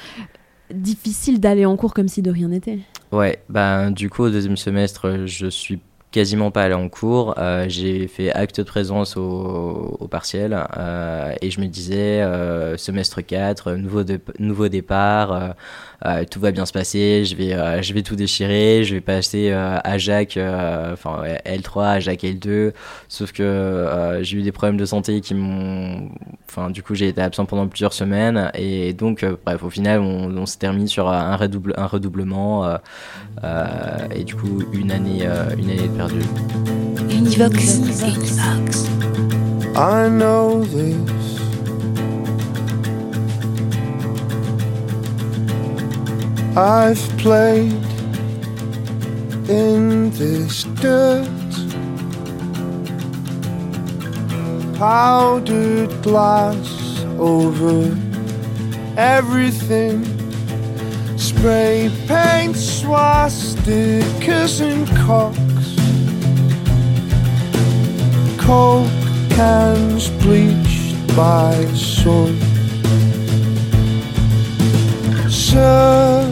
difficile 0.73 1.41
d'aller 1.41 1.67
en 1.67 1.77
cours 1.77 1.93
comme 1.93 2.09
si 2.09 2.23
de 2.23 2.31
rien 2.31 2.49
n'était. 2.49 2.79
Ouais, 3.13 3.39
ben 3.51 3.91
du 3.91 4.09
coup 4.09 4.23
au 4.23 4.31
deuxième 4.31 4.57
semestre, 4.57 5.27
je 5.27 5.47
suis 5.47 5.79
quasiment 6.15 6.53
pas 6.53 6.63
allé 6.63 6.75
en 6.75 6.89
cours. 6.89 7.35
Euh, 7.39 7.67
j'ai 7.69 8.07
fait 8.07 8.31
acte 8.31 8.61
de 8.61 8.63
présence 8.63 9.17
au, 9.17 9.97
au 9.99 10.07
partiel 10.07 10.57
euh, 10.79 11.35
et 11.43 11.51
je 11.51 11.61
me 11.61 11.67
disais 11.67 12.23
euh, 12.23 12.77
semestre 12.77 13.21
4, 13.21 13.73
nouveau, 13.73 14.05
nouveau 14.39 14.69
départ, 14.69 15.57
tout 16.31 16.41
va 16.41 16.53
bien 16.53 16.67
se 16.67 16.73
passer, 16.73 17.25
je 17.25 17.35
vais, 17.35 17.55
euh, 17.55 17.83
je 17.83 17.93
vais 17.95 18.03
tout 18.03 18.17
déchirer, 18.17 18.85
je 18.85 18.95
vais 18.95 19.01
passer 19.01 19.51
euh, 19.51 19.79
à 19.83 19.99
Jacques, 19.99 20.39
enfin 20.39 21.23
L3, 21.47 21.85
à 21.85 22.01
Jacques 22.01 22.23
L2, 22.23 22.73
sauf 23.09 23.33
que 23.33 24.19
j'ai 24.23 24.39
eu 24.39 24.43
des 24.43 24.53
problèmes 24.53 24.77
de 24.77 24.85
santé 24.85 25.21
qui 25.21 25.35
m'ont, 25.35 26.11
enfin 26.49 26.71
du 26.71 26.83
coup 26.83 26.95
j'ai 26.95 27.09
été 27.09 27.21
absent 27.21 27.47
pendant 27.47 27.67
plusieurs 27.67 27.93
semaines 27.93 28.51
et 28.55 28.93
donc 28.93 29.25
bref 29.45 29.63
au 29.63 29.71
final 29.71 30.01
on, 30.01 30.37
on 30.37 30.47
s'est 30.47 30.59
terminé 30.59 30.87
sur 30.87 31.09
un, 31.09 31.37
redouble, 31.37 31.75
un 31.77 31.87
redoublement 31.87 32.79
et 34.15 34.25
du 34.25 34.35
coup 34.35 34.63
une 34.73 34.91
année, 34.91 35.27
une 35.59 35.71
année 35.71 35.89
perdue. 35.97 36.21
Univox, 37.11 37.79
Univox. 37.79 38.89
I 39.77 40.09
know 40.09 40.65
this. 40.65 41.24
I've 46.57 47.01
played 47.19 47.73
in 49.51 50.11
this 50.11 50.63
dirt. 50.81 51.29
Powdered 54.79 55.91
glass 56.03 57.03
over 57.19 57.99
everything. 58.97 60.05
Spray 61.19 61.91
paint 62.07 62.55
swastikas 62.55 64.61
and 64.61 64.87
cocks. 64.99 65.75
Coke 68.39 68.87
cans 69.31 70.09
bleached 70.23 71.17
by 71.17 71.65
sun. 71.75 72.39
Sir, 75.29 76.24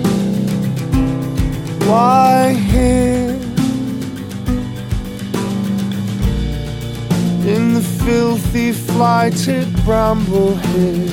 why 1.88 2.54
here? 2.54 3.30
In 7.54 7.74
the 7.74 7.80
filthy 8.04 8.72
flighted 8.72 9.68
bramble 9.84 10.54
here. 10.56 11.10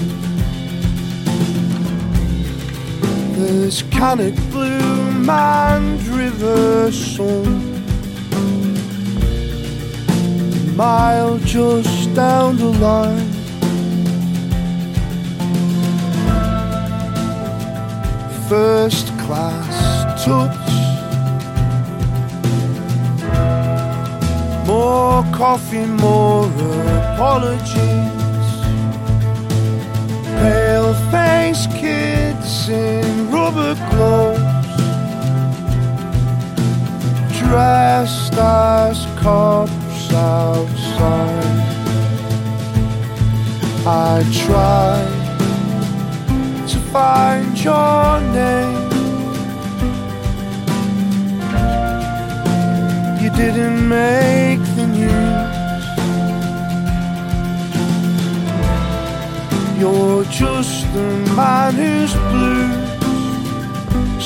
There's 3.35 3.83
Cannock 3.83 4.35
Bloom 4.51 5.29
and 5.29 6.01
River 6.07 6.91
Sun. 6.91 7.45
A 10.53 10.71
mile 10.75 11.37
just 11.39 12.13
down 12.13 12.57
the 12.57 12.71
line. 12.87 13.31
First 18.49 19.07
class 19.19 19.68
touch. 20.23 20.69
More 24.67 25.23
coffee, 25.31 25.85
more 25.85 26.45
apologies. 27.01 28.19
Pale 30.39 30.93
faced 31.11 31.71
kids 31.71 32.69
in 32.69 33.31
rubber 33.31 33.75
gloves, 33.91 34.75
dressed 37.39 38.33
as 38.33 39.05
cops 39.21 40.13
outside. 40.13 41.69
I 43.85 44.23
try 44.45 44.95
to 46.67 46.79
find 46.91 47.63
your 47.63 48.21
name. 48.33 48.78
Didn't 53.39 53.87
make 53.87 54.59
the 54.75 54.85
news. 54.85 55.85
You're 59.79 60.25
just 60.25 60.93
the 60.93 61.07
man 61.37 61.73
whose 61.73 62.13
blues 62.31 62.89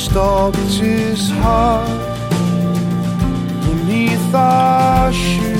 stopped 0.06 0.58
his 0.58 1.30
heart 1.30 1.88
beneath 3.65 4.34
our 4.34 5.13
shoes. 5.13 5.52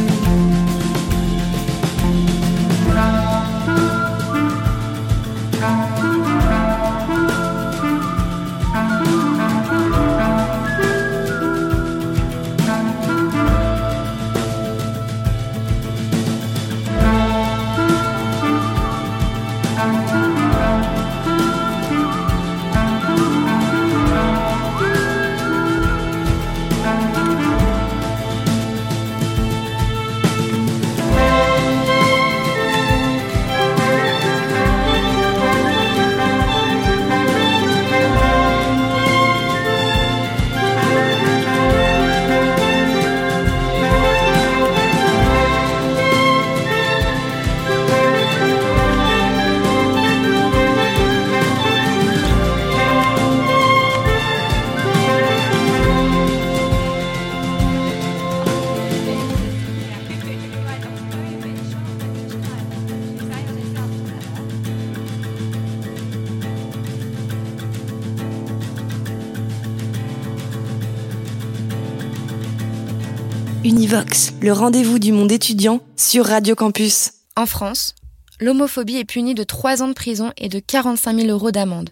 Univox, 73.66 74.34
le 74.42 74.52
rendez-vous 74.52 75.00
du 75.00 75.14
monde 75.14 75.32
étudiant 75.32 75.80
sur 75.96 76.26
Radio 76.26 76.54
Campus. 76.54 77.12
En 77.38 77.46
France, 77.46 77.96
l'homophobie 78.42 78.98
est 78.98 79.06
punie 79.06 79.36
de 79.36 79.46
3 79.46 79.82
ans 79.82 79.88
de 79.88 79.94
prison 79.94 80.34
et 80.36 80.50
de 80.50 80.60
45 80.60 81.16
000 81.16 81.30
euros 81.30 81.52
d'amende. 81.52 81.92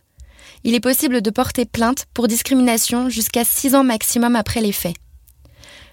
Il 0.66 0.76
est 0.76 0.82
possible 0.82 1.22
de 1.22 1.30
porter 1.30 1.64
plainte 1.64 2.08
pour 2.14 2.28
discrimination 2.28 3.08
jusqu'à 3.08 3.46
6 3.46 3.76
ans 3.76 3.86
maximum 3.86 4.36
après 4.36 4.60
les 4.60 4.74
faits. 4.74 4.98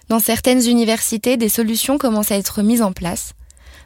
Dans 0.09 0.19
certaines 0.19 0.67
universités, 0.67 1.37
des 1.37 1.47
solutions 1.47 1.97
commencent 1.97 2.33
à 2.33 2.37
être 2.37 2.61
mises 2.61 2.81
en 2.81 2.91
place. 2.91 3.31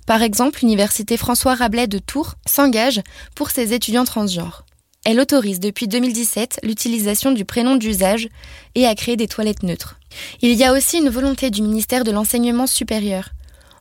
Par 0.07 0.23
exemple, 0.23 0.61
l'université 0.61 1.15
François 1.15 1.53
Rabelais 1.53 1.85
de 1.85 1.99
Tours 1.99 2.33
s'engage 2.47 3.01
pour 3.35 3.51
ses 3.51 3.71
étudiants 3.71 4.05
transgenres. 4.05 4.65
Elle 5.05 5.19
autorise 5.19 5.59
depuis 5.59 5.87
2017 5.87 6.61
l'utilisation 6.63 7.31
du 7.31 7.43
prénom 7.43 7.75
d'usage 7.75 8.29
et 8.75 8.87
a 8.87 8.95
créé 8.95 9.17
des 9.17 9.27
toilettes 9.27 9.63
neutres. 9.63 9.99
Il 10.41 10.53
y 10.53 10.63
a 10.63 10.71
aussi 10.71 10.97
une 10.97 11.09
volonté 11.09 11.49
du 11.49 11.61
ministère 11.61 12.05
de 12.05 12.11
l'Enseignement 12.11 12.67
supérieur. 12.67 13.29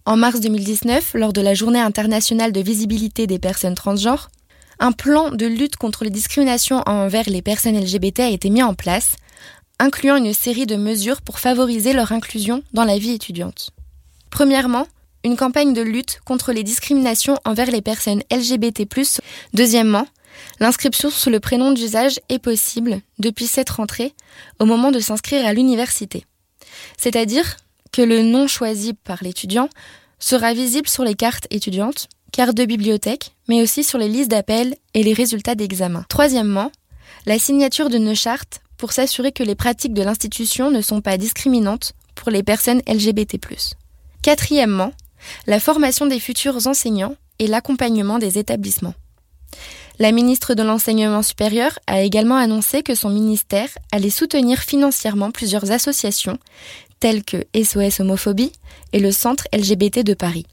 En 0.04 0.16
mars 0.16 0.40
2019, 0.40 1.14
lors 1.14 1.32
de 1.32 1.40
la 1.40 1.54
Journée 1.54 1.78
internationale 1.78 2.50
de 2.50 2.60
visibilité 2.60 3.28
des 3.28 3.38
personnes 3.38 3.76
transgenres, 3.76 4.30
un 4.80 4.90
plan 4.90 5.30
de 5.30 5.46
lutte 5.46 5.76
contre 5.76 6.02
les 6.02 6.10
discriminations 6.10 6.82
envers 6.86 7.28
les 7.28 7.40
personnes 7.40 7.78
LGBT 7.78 8.20
a 8.20 8.30
été 8.30 8.50
mis 8.50 8.64
en 8.64 8.74
place, 8.74 9.14
incluant 9.78 10.16
une 10.16 10.34
série 10.34 10.66
de 10.66 10.74
mesures 10.74 11.22
pour 11.22 11.38
favoriser 11.38 11.92
leur 11.92 12.10
inclusion 12.10 12.64
dans 12.72 12.84
la 12.84 12.98
vie 12.98 13.12
étudiante. 13.12 13.70
Premièrement, 14.30 14.88
une 15.24 15.36
campagne 15.36 15.72
de 15.72 15.82
lutte 15.82 16.20
contre 16.24 16.52
les 16.52 16.64
discriminations 16.64 17.36
envers 17.44 17.70
les 17.70 17.80
personnes 17.80 18.22
LGBT+. 18.32 18.88
Deuxièmement, 19.54 20.08
L'inscription 20.60 21.10
sous 21.10 21.30
le 21.30 21.40
prénom 21.40 21.72
d'usage 21.72 22.20
est 22.28 22.38
possible 22.38 23.00
depuis 23.18 23.46
cette 23.46 23.70
rentrée 23.70 24.14
au 24.58 24.64
moment 24.64 24.90
de 24.90 25.00
s'inscrire 25.00 25.46
à 25.46 25.52
l'université. 25.52 26.24
C'est-à-dire 26.96 27.56
que 27.92 28.02
le 28.02 28.22
nom 28.22 28.46
choisi 28.46 28.94
par 28.94 29.22
l'étudiant 29.22 29.68
sera 30.18 30.54
visible 30.54 30.88
sur 30.88 31.04
les 31.04 31.14
cartes 31.14 31.46
étudiantes, 31.50 32.08
cartes 32.32 32.56
de 32.56 32.64
bibliothèque, 32.64 33.32
mais 33.48 33.60
aussi 33.60 33.84
sur 33.84 33.98
les 33.98 34.08
listes 34.08 34.30
d'appels 34.30 34.76
et 34.94 35.02
les 35.02 35.12
résultats 35.12 35.54
d'examen. 35.54 36.04
Troisièmement, 36.08 36.72
la 37.26 37.38
signature 37.38 37.90
d'une 37.90 38.14
charte 38.14 38.62
pour 38.78 38.92
s'assurer 38.92 39.32
que 39.32 39.42
les 39.42 39.54
pratiques 39.54 39.94
de 39.94 40.02
l'institution 40.02 40.70
ne 40.70 40.80
sont 40.80 41.00
pas 41.00 41.18
discriminantes 41.18 41.92
pour 42.14 42.30
les 42.30 42.42
personnes 42.42 42.82
LGBT+. 42.88 43.38
Quatrièmement, 44.22 44.92
la 45.46 45.60
formation 45.60 46.06
des 46.06 46.20
futurs 46.20 46.66
enseignants 46.66 47.16
et 47.38 47.46
l'accompagnement 47.46 48.18
des 48.18 48.38
établissements. 48.38 48.94
La 50.02 50.10
ministre 50.10 50.54
de 50.54 50.64
l'Enseignement 50.64 51.22
supérieur 51.22 51.78
a 51.86 52.02
également 52.02 52.34
annoncé 52.34 52.82
que 52.82 52.96
son 52.96 53.08
ministère 53.08 53.68
allait 53.92 54.10
soutenir 54.10 54.58
financièrement 54.58 55.30
plusieurs 55.30 55.70
associations 55.70 56.38
telles 56.98 57.22
que 57.22 57.44
SOS 57.54 58.00
Homophobie 58.00 58.50
et 58.92 58.98
le 58.98 59.12
Centre 59.12 59.46
LGBT 59.54 60.00
de 60.00 60.14
Paris. 60.14 60.44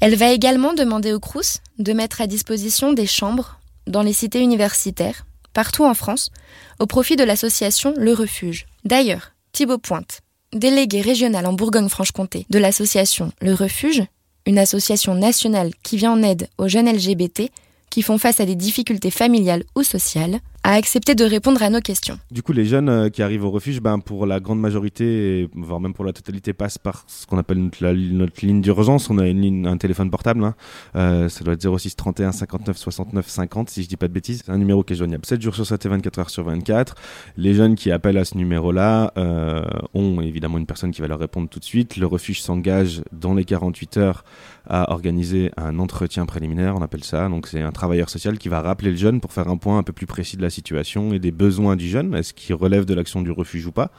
Elle 0.00 0.14
va 0.14 0.30
également 0.30 0.72
demander 0.72 1.12
au 1.12 1.18
CRUS 1.18 1.58
de 1.80 1.92
mettre 1.92 2.20
à 2.20 2.28
disposition 2.28 2.92
des 2.92 3.08
chambres 3.08 3.58
dans 3.88 4.02
les 4.02 4.12
cités 4.12 4.40
universitaires, 4.40 5.26
partout 5.52 5.84
en 5.84 5.94
France, 5.94 6.30
au 6.78 6.86
profit 6.86 7.16
de 7.16 7.24
l'association 7.24 7.94
Le 7.96 8.12
Refuge. 8.12 8.66
D'ailleurs, 8.84 9.32
Thibaut 9.50 9.78
Pointe, 9.78 10.20
délégué 10.52 11.00
régional 11.00 11.46
en 11.46 11.54
Bourgogne-Franche-Comté 11.54 12.46
de 12.50 12.58
l'association 12.60 13.32
Le 13.40 13.52
Refuge, 13.52 14.04
une 14.46 14.60
association 14.60 15.16
nationale 15.16 15.72
qui 15.82 15.96
vient 15.96 16.12
en 16.12 16.22
aide 16.22 16.46
aux 16.56 16.68
jeunes 16.68 16.88
LGBT, 16.88 17.50
qui 17.92 18.00
font 18.00 18.16
face 18.16 18.40
à 18.40 18.46
des 18.46 18.56
difficultés 18.56 19.10
familiales 19.10 19.64
ou 19.76 19.82
sociales, 19.82 20.40
a 20.64 20.74
accepté 20.74 21.14
de 21.14 21.24
répondre 21.24 21.62
à 21.62 21.68
nos 21.68 21.80
questions. 21.80 22.18
Du 22.30 22.42
coup, 22.42 22.52
les 22.52 22.64
jeunes 22.64 22.88
euh, 22.88 23.08
qui 23.10 23.22
arrivent 23.22 23.44
au 23.44 23.50
refuge, 23.50 23.80
ben, 23.80 23.98
pour 23.98 24.24
la 24.26 24.40
grande 24.40 24.60
majorité, 24.60 25.50
voire 25.54 25.78
même 25.78 25.92
pour 25.92 26.04
la 26.04 26.12
totalité, 26.12 26.54
passent 26.54 26.78
par 26.78 27.04
ce 27.06 27.26
qu'on 27.26 27.36
appelle 27.36 27.58
notre, 27.58 28.46
ligne 28.46 28.62
d'urgence. 28.62 29.10
On 29.10 29.18
a 29.18 29.26
une 29.26 29.42
ligne, 29.42 29.66
un 29.66 29.76
téléphone 29.76 30.10
portable, 30.10 30.42
hein. 30.42 30.54
euh, 30.96 31.28
ça 31.28 31.44
doit 31.44 31.52
être 31.54 31.78
06 31.78 31.96
31 31.96 32.32
59 32.32 32.78
69 32.78 33.28
50, 33.28 33.68
si 33.68 33.82
je 33.82 33.88
dis 33.88 33.96
pas 33.96 34.08
de 34.08 34.12
bêtises. 34.12 34.42
C'est 34.46 34.52
un 34.52 34.58
numéro 34.58 34.84
qui 34.84 34.94
est 34.94 34.96
joignable 34.96 35.26
7 35.26 35.42
jours 35.42 35.54
sur 35.54 35.66
7 35.66 35.84
et 35.84 35.88
24 35.90 36.18
heures 36.18 36.30
sur 36.30 36.44
24. 36.44 36.94
Les 37.36 37.52
jeunes 37.52 37.74
qui 37.74 37.90
appellent 37.90 38.18
à 38.18 38.24
ce 38.24 38.38
numéro-là 38.38 39.12
euh, 39.18 39.64
ont 39.92 40.22
évidemment 40.22 40.56
une 40.56 40.66
personne 40.66 40.92
qui 40.92 41.02
va 41.02 41.08
leur 41.08 41.18
répondre 41.18 41.48
tout 41.50 41.58
de 41.58 41.64
suite. 41.64 41.98
Le 41.98 42.06
refuge 42.06 42.40
s'engage 42.40 43.02
dans 43.12 43.34
les 43.34 43.44
48 43.44 43.96
heures 43.98 44.24
à 44.66 44.92
organiser 44.92 45.50
un 45.56 45.78
entretien 45.78 46.26
préliminaire, 46.26 46.76
on 46.76 46.82
appelle 46.82 47.04
ça. 47.04 47.28
Donc 47.28 47.46
c'est 47.46 47.62
un 47.62 47.72
travailleur 47.72 48.08
social 48.08 48.38
qui 48.38 48.48
va 48.48 48.60
rappeler 48.60 48.90
le 48.90 48.96
jeune 48.96 49.20
pour 49.20 49.32
faire 49.32 49.48
un 49.48 49.56
point 49.56 49.78
un 49.78 49.82
peu 49.82 49.92
plus 49.92 50.06
précis 50.06 50.36
de 50.36 50.42
la 50.42 50.50
situation 50.50 51.12
et 51.12 51.18
des 51.18 51.32
besoins 51.32 51.76
du 51.76 51.88
jeune. 51.88 52.14
Est-ce 52.14 52.32
qu'il 52.32 52.54
relève 52.54 52.84
de 52.84 52.94
l'action 52.94 53.22
du 53.22 53.30
refuge 53.30 53.66
ou 53.66 53.72
pas? 53.72 53.90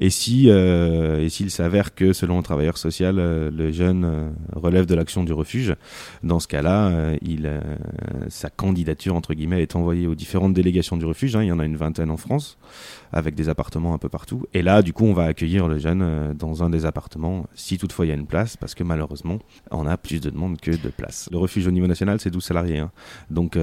Et 0.00 0.08
si 0.08 0.48
euh, 0.48 1.20
et 1.20 1.28
s'il 1.28 1.50
s'avère 1.50 1.94
que 1.94 2.14
selon 2.14 2.38
un 2.38 2.42
travailleur 2.42 2.78
social, 2.78 3.18
euh, 3.18 3.50
le 3.50 3.70
jeune 3.70 4.04
euh, 4.04 4.30
relève 4.56 4.86
de 4.86 4.94
l'action 4.94 5.24
du 5.24 5.34
refuge, 5.34 5.74
dans 6.22 6.40
ce 6.40 6.48
cas-là, 6.48 6.90
il 7.20 7.50
sa 8.28 8.48
candidature 8.48 9.14
entre 9.14 9.34
guillemets 9.34 9.62
est 9.62 9.76
envoyée 9.76 10.06
aux 10.06 10.14
différentes 10.14 10.54
délégations 10.54 10.96
du 10.96 11.04
refuge. 11.04 11.36
Hein, 11.36 11.42
il 11.42 11.48
y 11.48 11.52
en 11.52 11.58
a 11.58 11.64
une 11.64 11.76
vingtaine 11.76 12.10
en 12.10 12.16
France, 12.16 12.58
avec 13.12 13.34
des 13.34 13.48
appartements 13.48 13.92
un 13.92 13.98
peu 13.98 14.08
partout. 14.08 14.46
Et 14.54 14.62
là, 14.62 14.82
du 14.82 14.92
coup, 14.92 15.04
on 15.04 15.12
va 15.12 15.24
accueillir 15.24 15.68
le 15.68 15.78
jeune 15.78 16.34
dans 16.38 16.62
un 16.62 16.70
des 16.70 16.86
appartements, 16.86 17.46
si 17.54 17.76
toutefois 17.76 18.06
il 18.06 18.08
y 18.08 18.12
a 18.12 18.14
une 18.14 18.26
place, 18.26 18.56
parce 18.56 18.74
que 18.74 18.84
malheureusement, 18.84 19.38
on 19.70 19.86
a 19.86 19.96
plus 19.98 20.20
de 20.20 20.30
demandes 20.30 20.58
que 20.58 20.70
de 20.70 20.88
places. 20.88 21.28
Le 21.30 21.38
refuge 21.38 21.66
au 21.66 21.70
niveau 21.70 21.86
national, 21.86 22.20
c'est 22.20 22.30
12 22.30 22.42
salariés. 22.42 22.78
Hein. 22.78 22.90
Donc 23.30 23.58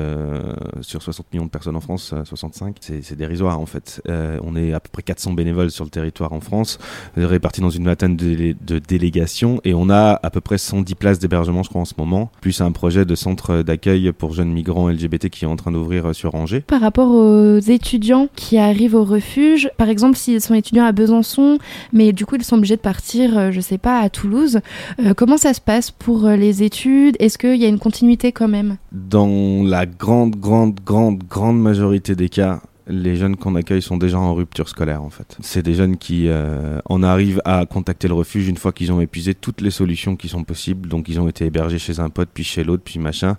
sur 0.82 1.02
60 1.02 1.34
millions 1.34 1.46
de 1.46 1.52
personnes 1.52 1.76
en 1.76 1.82
France, 1.82 2.14
65, 2.24 2.78
c'est 2.82 3.16
dérisoire 3.16 3.60
en 3.60 3.66
fait. 3.66 4.02
on 4.08 4.56
est 4.56 4.74
à 4.74 4.80
peu 4.80 4.90
près 4.92 5.04
400 5.04 5.34
bénévoles 5.34 5.72
sur 5.72 5.84
le 5.84 5.90
territoire 5.90 6.27
en 6.34 6.42
France, 6.42 6.78
répartis 7.16 7.62
dans 7.62 7.70
une 7.70 7.86
vingtaine 7.86 8.16
de, 8.16 8.56
de, 8.66 8.80
délégations, 8.80 9.60
et 9.64 9.74
on 9.74 9.90
a 9.90 10.20
à 10.22 10.30
peu 10.30 10.42
près 10.42 10.58
110 10.58 10.96
places 10.96 11.20
d'hébergement, 11.20 11.64
je 11.64 11.70
crois, 11.70 11.82
en 11.82 11.86
ce 11.86 11.94
moment, 11.98 12.32
plus 12.42 12.62
un 12.62 12.72
projet 12.72 13.06
de 13.06 13.16
centre 13.16 13.62
d'accueil 13.64 14.12
pour 14.12 14.34
jeunes 14.34 14.52
migrants 14.52 14.90
LGBT 14.90 15.30
qui 15.30 15.46
est 15.46 15.48
en 15.48 15.56
train 15.56 15.72
d'ouvrir 15.72 16.14
sur 16.14 16.36
Angers. 16.36 16.62
Par 16.62 16.82
rapport 16.82 17.12
aux 17.12 17.58
étudiants 17.60 18.28
qui 18.36 18.58
arrivent 18.58 18.96
au 18.96 19.04
refuge, 19.04 19.70
par 19.78 19.90
exemple, 19.90 20.18
s'ils 20.18 20.42
sont 20.42 20.54
étudiants 20.54 20.86
à 20.86 20.92
Besançon, 20.92 21.58
mais 21.94 22.14
du 22.14 22.26
coup 22.26 22.36
ils 22.36 22.44
sont 22.44 22.58
obligés 22.58 22.76
de 22.76 22.82
partir, 22.82 23.38
euh, 23.38 23.52
je 23.52 23.62
sais 23.62 23.78
pas, 23.78 24.00
à 24.00 24.10
Toulouse, 24.10 24.60
euh, 25.00 25.14
comment 25.14 25.38
ça 25.38 25.54
se 25.54 25.62
passe 25.62 25.92
pour 25.92 26.26
euh, 26.26 26.36
les 26.36 26.64
études? 26.64 27.16
Est-ce 27.20 27.38
qu'il 27.38 27.56
y 27.56 27.66
a 27.66 27.68
une 27.68 27.80
continuité 27.80 28.32
quand 28.32 28.48
même? 28.48 28.78
Dans 28.92 29.64
la 29.64 29.86
grande, 29.86 30.36
grande, 30.36 30.80
grande, 30.86 31.24
grande 31.24 31.60
majorité 31.60 32.16
des 32.16 32.30
cas, 32.30 32.62
les 32.90 33.16
jeunes 33.16 33.36
qu'on 33.36 33.56
accueille 33.56 33.82
sont 33.82 33.98
déjà 33.98 34.20
en 34.20 34.34
rupture 34.34 34.70
scolaire 34.70 35.04
en 35.04 35.10
fait. 35.10 35.38
C'est 35.42 35.64
des 35.64 35.74
jeunes 35.74 35.98
qui 35.98 36.28
euh, 36.28 36.80
en 36.86 37.04
arrivent 37.04 37.42
à 37.46 37.66
contacter 37.66 38.08
le 38.08 38.14
refuge 38.14 38.48
une 38.48 38.58
fois 38.58 38.72
qu'ils 38.72 38.92
ont 38.92 39.02
épuisé 39.02 39.34
toutes 39.34 39.62
les 39.62 39.72
solutions 39.72 40.16
qui 40.16 40.30
sont 40.30 40.44
possibles. 40.44 40.88
Donc 40.88 41.10
ils 41.10 41.20
ont 41.20 41.28
été 41.28 41.46
hébergés 41.46 41.80
chez 41.80 42.00
un 42.00 42.10
pote, 42.10 42.30
puis 42.34 42.44
chez 42.44 42.64
l'autre, 42.64 42.84
puis 42.84 43.00
machin. 43.00 43.38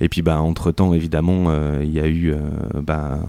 Et 0.00 0.08
puis 0.08 0.22
bah 0.22 0.40
entre 0.40 0.72
temps 0.72 0.92
évidemment 0.94 1.46
euh, 1.48 1.80
il 1.82 1.92
y 1.92 2.00
a 2.00 2.06
eu 2.06 2.32
euh, 2.32 2.38
bah, 2.82 3.20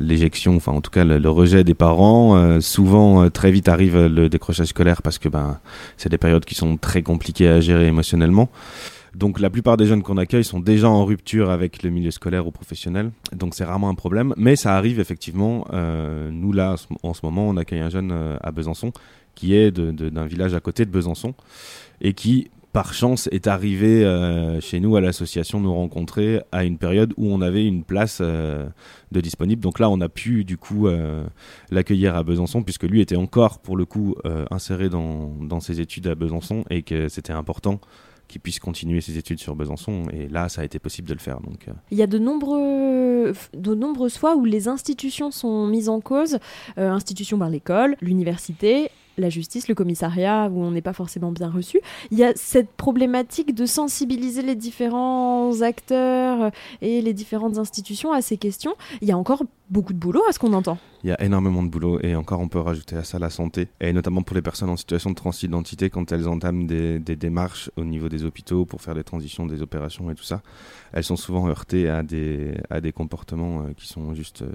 l'éjection, 0.00 0.56
enfin 0.56 0.72
en 0.72 0.80
tout 0.80 0.90
cas 0.90 1.04
le, 1.04 1.28
rejet 1.28 1.62
des 1.62 1.74
parents. 1.74 2.60
souvent 2.60 3.28
très 3.30 3.50
vite 3.50 3.68
arrive 3.68 4.06
le 4.06 4.28
décrochage 4.28 4.68
scolaire 4.68 5.02
parce 5.02 5.18
que 5.18 5.28
ben 5.28 5.58
c'est 5.96 6.08
des 6.08 6.18
périodes 6.18 6.44
qui 6.44 6.54
sont 6.54 6.76
très 6.76 7.02
compliquées 7.02 7.48
à 7.48 7.60
gérer 7.60 7.86
émotionnellement. 7.86 8.50
Donc 9.14 9.40
la 9.40 9.50
plupart 9.50 9.76
des 9.76 9.86
jeunes 9.86 10.02
qu'on 10.02 10.16
accueille 10.16 10.44
sont 10.44 10.60
déjà 10.60 10.88
en 10.88 11.04
rupture 11.04 11.50
avec 11.50 11.82
le 11.82 11.90
milieu 11.90 12.10
scolaire 12.10 12.46
ou 12.46 12.50
professionnel. 12.50 13.10
Donc 13.32 13.54
c'est 13.54 13.64
rarement 13.64 13.88
un 13.88 13.94
problème. 13.94 14.34
Mais 14.36 14.56
ça 14.56 14.76
arrive 14.76 15.00
effectivement. 15.00 15.66
Euh, 15.72 16.30
nous 16.30 16.52
là, 16.52 16.76
en 17.02 17.14
ce 17.14 17.20
moment, 17.22 17.48
on 17.48 17.56
accueille 17.56 17.80
un 17.80 17.90
jeune 17.90 18.10
euh, 18.12 18.36
à 18.42 18.52
Besançon 18.52 18.92
qui 19.34 19.54
est 19.54 19.70
d'un 19.70 20.26
village 20.26 20.54
à 20.54 20.60
côté 20.60 20.84
de 20.84 20.90
Besançon 20.90 21.34
et 22.02 22.12
qui 22.12 22.50
par 22.74 22.94
chance 22.94 23.28
est 23.32 23.46
arrivé 23.46 24.04
euh, 24.04 24.60
chez 24.60 24.80
nous 24.80 24.96
à 24.96 25.02
l'association 25.02 25.60
nous 25.60 25.74
rencontrer 25.74 26.40
à 26.52 26.64
une 26.64 26.78
période 26.78 27.12
où 27.18 27.30
on 27.30 27.42
avait 27.42 27.66
une 27.66 27.82
place 27.84 28.20
de 28.22 29.20
disponible. 29.20 29.62
Donc 29.62 29.78
là, 29.78 29.90
on 29.90 30.00
a 30.00 30.08
pu 30.08 30.44
du 30.44 30.56
coup 30.56 30.86
l'accueillir 31.70 32.14
à 32.16 32.22
Besançon 32.22 32.62
puisque 32.62 32.84
lui 32.84 33.00
était 33.00 33.16
encore 33.16 33.58
pour 33.58 33.76
le 33.76 33.84
coup 33.84 34.16
inséré 34.50 34.88
dans 34.88 35.60
ses 35.60 35.80
études 35.80 36.06
à 36.06 36.14
Besançon 36.14 36.64
et 36.70 36.82
que 36.82 37.08
c'était 37.08 37.32
important 37.32 37.80
qui 38.32 38.38
puisse 38.38 38.58
continuer 38.58 39.02
ses 39.02 39.18
études 39.18 39.38
sur 39.38 39.54
Besançon. 39.54 40.04
Et 40.10 40.26
là, 40.26 40.48
ça 40.48 40.62
a 40.62 40.64
été 40.64 40.78
possible 40.78 41.06
de 41.06 41.12
le 41.12 41.20
faire. 41.20 41.40
Donc, 41.40 41.68
euh. 41.68 41.72
Il 41.90 41.98
y 41.98 42.02
a 42.02 42.06
de, 42.06 42.18
nombreux, 42.18 43.34
de 43.52 43.74
nombreuses 43.74 44.16
fois 44.16 44.36
où 44.36 44.46
les 44.46 44.68
institutions 44.68 45.30
sont 45.30 45.66
mises 45.66 45.90
en 45.90 46.00
cause, 46.00 46.38
euh, 46.78 46.90
institutions 46.90 47.38
par 47.38 47.50
l'école, 47.50 47.94
l'université, 48.00 48.90
la 49.18 49.28
justice, 49.28 49.68
le 49.68 49.74
commissariat, 49.74 50.48
où 50.50 50.62
on 50.62 50.70
n'est 50.70 50.82
pas 50.82 50.92
forcément 50.92 51.32
bien 51.32 51.50
reçu. 51.50 51.80
Il 52.10 52.18
y 52.18 52.24
a 52.24 52.32
cette 52.34 52.70
problématique 52.70 53.54
de 53.54 53.66
sensibiliser 53.66 54.42
les 54.42 54.54
différents 54.54 55.60
acteurs 55.62 56.50
et 56.80 57.02
les 57.02 57.12
différentes 57.12 57.58
institutions 57.58 58.12
à 58.12 58.22
ces 58.22 58.36
questions. 58.36 58.74
Il 59.00 59.08
y 59.08 59.12
a 59.12 59.18
encore 59.18 59.44
beaucoup 59.70 59.92
de 59.92 59.98
boulot 59.98 60.22
à 60.28 60.32
ce 60.32 60.38
qu'on 60.38 60.52
entend. 60.52 60.78
Il 61.02 61.08
y 61.08 61.12
a 61.12 61.20
énormément 61.22 61.62
de 61.62 61.68
boulot 61.68 61.98
et 62.02 62.14
encore 62.14 62.40
on 62.40 62.48
peut 62.48 62.60
rajouter 62.60 62.96
à 62.96 63.04
ça 63.04 63.18
la 63.18 63.30
santé. 63.30 63.68
Et 63.80 63.92
notamment 63.92 64.22
pour 64.22 64.36
les 64.36 64.42
personnes 64.42 64.68
en 64.68 64.76
situation 64.76 65.10
de 65.10 65.14
transidentité 65.14 65.90
quand 65.90 66.12
elles 66.12 66.28
entament 66.28 66.66
des, 66.66 66.98
démarches 66.98 67.70
au 67.76 67.84
niveau 67.84 68.08
des 68.08 68.24
hôpitaux 68.24 68.64
pour 68.64 68.82
faire 68.82 68.94
des 68.94 69.04
transitions, 69.04 69.46
des 69.46 69.62
opérations 69.62 70.10
et 70.10 70.14
tout 70.14 70.24
ça. 70.24 70.42
Elles 70.92 71.04
sont 71.04 71.16
souvent 71.16 71.48
heurtées 71.48 71.88
à 71.88 72.02
des, 72.02 72.92
comportements 72.94 73.62
euh, 73.62 73.72
qui 73.76 73.88
sont 73.88 74.14
juste... 74.14 74.42
Euh, 74.42 74.52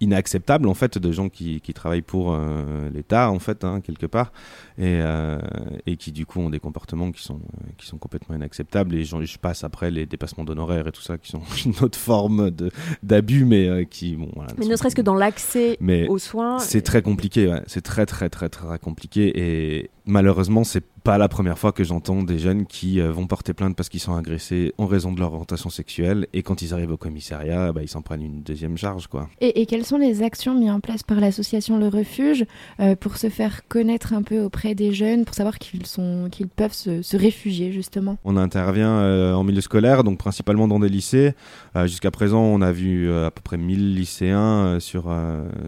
inacceptable 0.00 0.68
en 0.68 0.74
fait 0.74 0.98
de 0.98 1.12
gens 1.12 1.28
qui, 1.28 1.60
qui 1.60 1.74
travaillent 1.74 2.02
pour 2.02 2.32
euh, 2.32 2.90
l'État 2.90 3.30
en 3.30 3.38
fait 3.38 3.64
hein, 3.64 3.80
quelque 3.80 4.06
part. 4.06 4.32
Et, 4.78 5.00
euh, 5.02 5.38
et 5.86 5.96
qui 5.96 6.12
du 6.12 6.24
coup 6.24 6.40
ont 6.40 6.50
des 6.50 6.60
comportements 6.60 7.10
qui 7.10 7.22
sont 7.22 7.40
qui 7.76 7.86
sont 7.86 7.98
complètement 7.98 8.36
inacceptables. 8.36 8.94
Et 8.94 9.04
je, 9.04 9.24
je 9.24 9.38
passe 9.38 9.64
après 9.64 9.90
les 9.90 10.06
dépassements 10.06 10.44
d'honoraires 10.44 10.86
et 10.86 10.92
tout 10.92 11.02
ça 11.02 11.18
qui 11.18 11.30
sont 11.30 11.42
une 11.64 11.74
autre 11.82 11.98
forme 11.98 12.50
de 12.50 12.70
d'abus 13.02 13.44
mais 13.44 13.68
euh, 13.68 13.84
qui 13.84 14.16
bon 14.16 14.30
voilà, 14.34 14.52
mais 14.58 14.66
ne 14.66 14.76
serait-ce 14.76 14.96
que 14.96 15.02
dans 15.02 15.14
l'accès 15.14 15.78
aux 16.08 16.18
soins 16.18 16.58
c'est 16.58 16.82
très 16.82 17.02
compliqué 17.02 17.48
ouais. 17.48 17.62
c'est 17.66 17.82
très 17.82 18.06
très 18.06 18.28
très 18.28 18.48
très 18.48 18.78
compliqué. 18.78 19.32
Et 19.34 19.90
malheureusement 20.08 20.64
c'est 20.64 20.84
pas 21.04 21.18
la 21.18 21.28
première 21.28 21.58
fois 21.58 21.72
que 21.72 21.84
j'entends 21.84 22.22
des 22.22 22.38
jeunes 22.38 22.66
qui 22.66 23.00
vont 23.00 23.26
porter 23.26 23.54
plainte 23.54 23.76
parce 23.76 23.88
qu'ils 23.88 24.00
sont 24.00 24.14
agressés 24.14 24.74
en 24.78 24.86
raison 24.86 25.12
de 25.12 25.20
leur 25.20 25.32
orientation 25.32 25.70
sexuelle 25.70 26.26
et 26.32 26.42
quand 26.42 26.62
ils 26.62 26.74
arrivent 26.74 26.90
au 26.90 26.96
commissariat 26.96 27.72
bah, 27.72 27.82
ils 27.82 27.88
s'en 27.88 28.02
prennent 28.02 28.22
une 28.22 28.42
deuxième 28.42 28.76
charge 28.76 29.06
quoi 29.06 29.28
et, 29.40 29.60
et 29.60 29.66
quelles 29.66 29.84
sont 29.84 29.98
les 29.98 30.22
actions 30.22 30.54
mises 30.54 30.70
en 30.70 30.80
place 30.80 31.02
par 31.02 31.20
l'association 31.20 31.78
Le 31.78 31.88
Refuge 31.88 32.44
euh, 32.80 32.96
pour 32.96 33.16
se 33.16 33.28
faire 33.28 33.66
connaître 33.68 34.12
un 34.12 34.22
peu 34.22 34.42
auprès 34.42 34.74
des 34.74 34.92
jeunes, 34.92 35.24
pour 35.24 35.34
savoir 35.34 35.58
qu'ils 35.58 35.86
sont, 35.86 36.28
qu'ils 36.30 36.48
peuvent 36.48 36.72
se, 36.72 37.16
réfugier 37.16 37.72
justement? 37.72 38.18
On 38.24 38.36
intervient 38.36 38.98
euh, 38.98 39.34
en 39.34 39.44
milieu 39.44 39.60
scolaire, 39.60 40.04
donc 40.04 40.18
principalement 40.18 40.68
dans 40.68 40.78
des 40.78 40.88
lycées. 40.88 41.34
Euh, 41.76 41.86
jusqu'à 41.86 42.10
présent, 42.10 42.42
on 42.42 42.60
a 42.60 42.72
vu 42.72 43.12
à 43.12 43.30
peu 43.30 43.42
près 43.42 43.56
1000 43.56 43.94
lycéens 43.94 44.78
sur, 44.80 45.14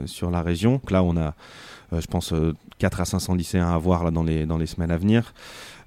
sur 0.06 0.30
la 0.30 0.42
région. 0.42 0.72
Donc 0.72 0.90
là, 0.90 1.02
on 1.02 1.16
a, 1.16 1.34
je 1.92 2.06
pense, 2.06 2.32
4 2.80 3.00
à 3.00 3.04
500 3.04 3.34
lycéens 3.34 3.70
à 3.70 3.78
voir 3.78 4.02
là, 4.02 4.10
dans, 4.10 4.24
les, 4.24 4.46
dans 4.46 4.58
les 4.58 4.66
semaines 4.66 4.90
à 4.90 4.96
venir. 4.96 5.32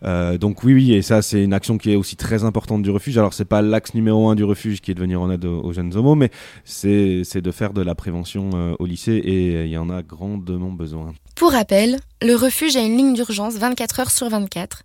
Euh, 0.03 0.37
donc 0.37 0.63
oui, 0.63 0.73
oui, 0.73 0.93
et 0.93 1.01
ça 1.01 1.21
c'est 1.21 1.43
une 1.43 1.53
action 1.53 1.77
qui 1.77 1.91
est 1.91 1.95
aussi 1.95 2.15
très 2.15 2.43
importante 2.43 2.83
du 2.83 2.89
refuge. 2.89 3.17
Alors 3.17 3.33
c'est 3.33 3.45
pas 3.45 3.61
l'axe 3.61 3.93
numéro 3.93 4.29
un 4.29 4.35
du 4.35 4.43
refuge 4.43 4.81
qui 4.81 4.91
est 4.91 4.93
de 4.93 4.99
venir 4.99 5.21
en 5.21 5.31
aide 5.31 5.45
aux, 5.45 5.73
jeunes 5.73 5.95
homos, 5.95 6.15
mais 6.15 6.29
c'est 6.65 7.41
de 7.41 7.51
faire 7.51 7.73
de 7.73 7.81
la 7.81 7.95
prévention 7.95 8.49
euh, 8.53 8.75
au 8.79 8.85
lycée 8.85 9.13
et 9.13 9.63
il 9.63 9.69
y 9.71 9.77
en 9.77 9.89
a 9.89 10.01
grandement 10.03 10.71
besoin. 10.71 11.13
Pour 11.35 11.51
rappel, 11.51 11.99
le 12.21 12.35
refuge 12.35 12.75
a 12.75 12.81
une 12.81 12.97
ligne 12.97 13.13
d'urgence 13.13 13.55
24 13.55 13.99
heures 14.01 14.11
sur 14.11 14.29
24 14.29 14.83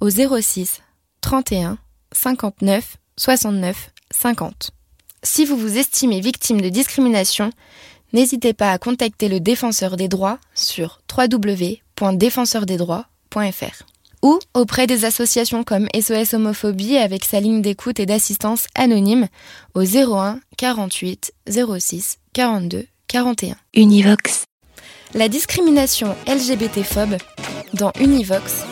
au 0.00 0.10
06 0.10 0.82
31 1.20 1.78
59 2.12 2.96
69 3.16 3.90
50. 4.10 4.70
Si 5.22 5.44
vous 5.44 5.56
vous 5.56 5.78
estimez 5.78 6.20
victime 6.20 6.60
de 6.60 6.68
discrimination, 6.68 7.50
n'hésitez 8.12 8.52
pas 8.52 8.72
à 8.72 8.78
contacter 8.78 9.28
le 9.28 9.40
défenseur 9.40 9.96
des 9.96 10.08
droits 10.08 10.38
sur 10.54 11.00
www.défenseurdesdroits.fr 11.16 13.84
ou 14.22 14.38
auprès 14.54 14.86
des 14.86 15.04
associations 15.04 15.64
comme 15.64 15.88
SOS 15.94 16.34
Homophobie 16.34 16.96
avec 16.96 17.24
sa 17.24 17.40
ligne 17.40 17.62
d'écoute 17.62 18.00
et 18.00 18.06
d'assistance 18.06 18.66
anonyme 18.74 19.28
au 19.74 19.82
01 19.82 20.40
48 20.56 21.32
06 21.48 22.18
42 22.32 22.86
41. 23.06 23.56
Univox. 23.74 24.44
La 25.14 25.28
discrimination 25.28 26.14
LGBT-phobe 26.26 27.16
dans 27.72 27.92
Univox, 27.98 28.64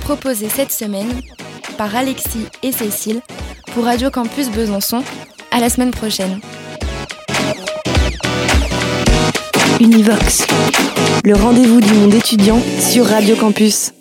proposée 0.00 0.48
cette 0.48 0.72
semaine 0.72 1.20
par 1.78 1.94
Alexis 1.94 2.46
et 2.62 2.72
Cécile 2.72 3.20
pour 3.72 3.84
Radio 3.84 4.10
Campus 4.10 4.50
Besançon. 4.50 5.04
À 5.52 5.60
la 5.60 5.70
semaine 5.70 5.92
prochaine. 5.92 6.40
Univox, 9.80 10.46
le 11.24 11.34
rendez-vous 11.34 11.80
du 11.80 11.92
monde 11.92 12.14
étudiant 12.14 12.58
sur 12.80 13.04
Radio 13.06 13.36
Campus. 13.36 13.92